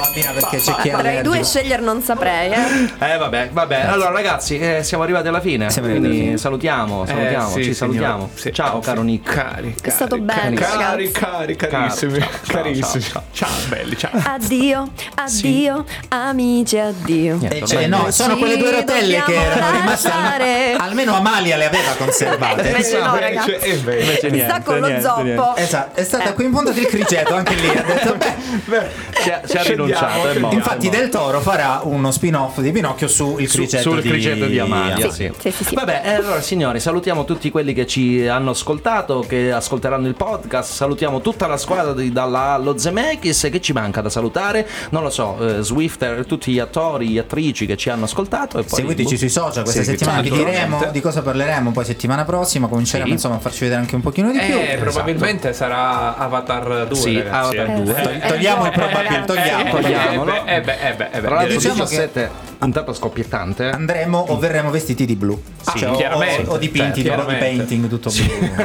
[0.00, 3.12] bambina perché c'è chi è Tra i due scegliere non saprei, eh.
[3.12, 6.38] eh vabbè vabbè allora ragazzi eh, siamo arrivati alla fine Siamo arrivati quindi alla fine.
[6.38, 8.86] salutiamo salutiamo Eh, sì, ci salutiamo Sì, ciao sì.
[8.88, 11.10] caro Nick Cari, È stato cari, bello, cari, ragazzi.
[11.12, 13.02] cari, carissimi, ciao, ciao, carissimi.
[13.02, 14.10] ciao, Ciao, belli, ciao.
[14.24, 17.36] Addio, addio, amici, addio.
[17.36, 21.66] Niente, Eh, cioè, no, sono quelle due rotelle che erano rimaste al- almeno Amalia le
[21.66, 22.68] aveva conservate.
[22.68, 23.50] Invece no, ragazzi.
[23.50, 24.00] Cioè, è vero.
[24.00, 25.22] Invece Mi sta niente, con lo niente, zoppo.
[25.22, 25.52] niente.
[25.56, 26.32] Esatto, è stata Eh.
[26.34, 27.68] qui in punta del criceto anche lì.
[27.68, 28.78] Ha detto, beh,
[29.10, 30.38] è Scendiamo, rinunciato è scendiamo.
[30.40, 30.88] morto, infatti.
[30.88, 34.08] Del Toro farà uno spin-off di Pinocchio su il Su- criceto sul di...
[34.08, 35.10] criceto di Amalia.
[35.10, 35.32] Sì, sì.
[35.38, 35.74] sì, sì, sì.
[35.74, 40.72] Vabbè, eh, allora signori, salutiamo tutti quelli che ci hanno ascoltato, che ascolteranno il podcast.
[40.72, 43.48] Salutiamo tutta la squadra di, dalla A allo Zemeckis.
[43.50, 44.66] Che ci manca da salutare?
[44.90, 48.58] Non lo so, eh, Swifter, tutti gli attori, gli attrici che ci hanno ascoltato.
[48.58, 49.18] E poi, Seguiteci boh.
[49.18, 53.12] sui social, questa settimana vi diremo di cosa parleremo, poi settimana prossima cominceremo Sì.
[53.12, 54.56] insomma a farci vedere anche un pochino di più.
[54.56, 56.96] Eh, probabilmente sarà Avatar 2.
[56.96, 57.82] Sì, ragazzi, Avatar eh.
[57.82, 57.94] 2.
[57.94, 59.64] Tog- togliamo il probabile, Eh, togliamo.
[59.66, 60.44] eh, Togliamolo.
[60.46, 61.20] Eh, beh, eh, beh, eh, beh, eh.
[61.20, 63.68] Tra l'altro, Diciamo 17 puntata scoppiettante.
[63.70, 65.40] Andremo o verremo vestiti di blu.
[65.60, 68.62] Sì, Cioè, o- chiaramente, o, o dipinti, certo, di painting, tutto blu.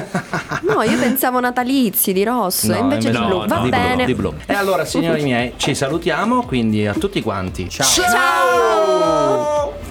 [0.74, 3.40] No, io pensavo natalizi di rosso, No, invece di invece blu.
[3.40, 4.06] no, Va no, di blu, bene.
[4.06, 4.34] di blu.
[4.45, 6.44] E allora, signori miei, ci salutiamo.
[6.44, 7.70] Quindi a tutti quanti.
[7.70, 7.88] Ciao.
[7.88, 9.74] Ciao!
[9.74, 9.89] Let's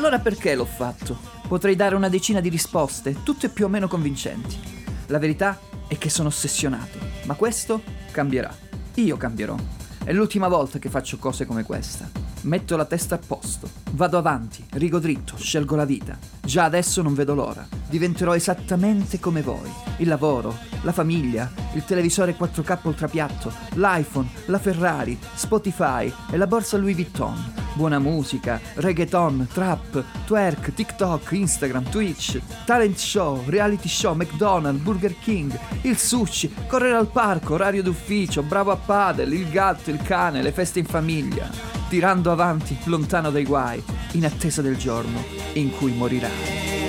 [0.00, 1.14] allora perché l'ho fatto?
[1.46, 4.58] Potrei dare una decina di risposte, tutte più o meno convincenti.
[5.08, 8.50] La verità è che sono ossessionato, ma questo cambierà.
[8.94, 9.56] Io cambierò.
[10.02, 12.08] È l'ultima volta che faccio cose come questa.
[12.42, 16.16] Metto la testa a posto, vado avanti, rigo dritto, scelgo la vita.
[16.40, 17.68] Già adesso non vedo l'ora.
[17.86, 19.70] Diventerò esattamente come voi.
[19.98, 26.78] Il lavoro, la famiglia, il televisore 4K ultrapiatto, l'iPhone, la Ferrari, Spotify e la borsa
[26.78, 27.59] Louis Vuitton.
[27.80, 35.58] Buona musica, reggaeton, trap, twerk, TikTok, Instagram, Twitch, talent show, reality show, McDonald's, Burger King,
[35.80, 40.52] il sushi, correre al parco, orario d'ufficio, bravo a padel, il gatto, il cane, le
[40.52, 41.48] feste in famiglia
[41.88, 43.82] tirando avanti lontano dai guai,
[44.12, 45.24] in attesa del giorno
[45.54, 46.79] in cui morirai.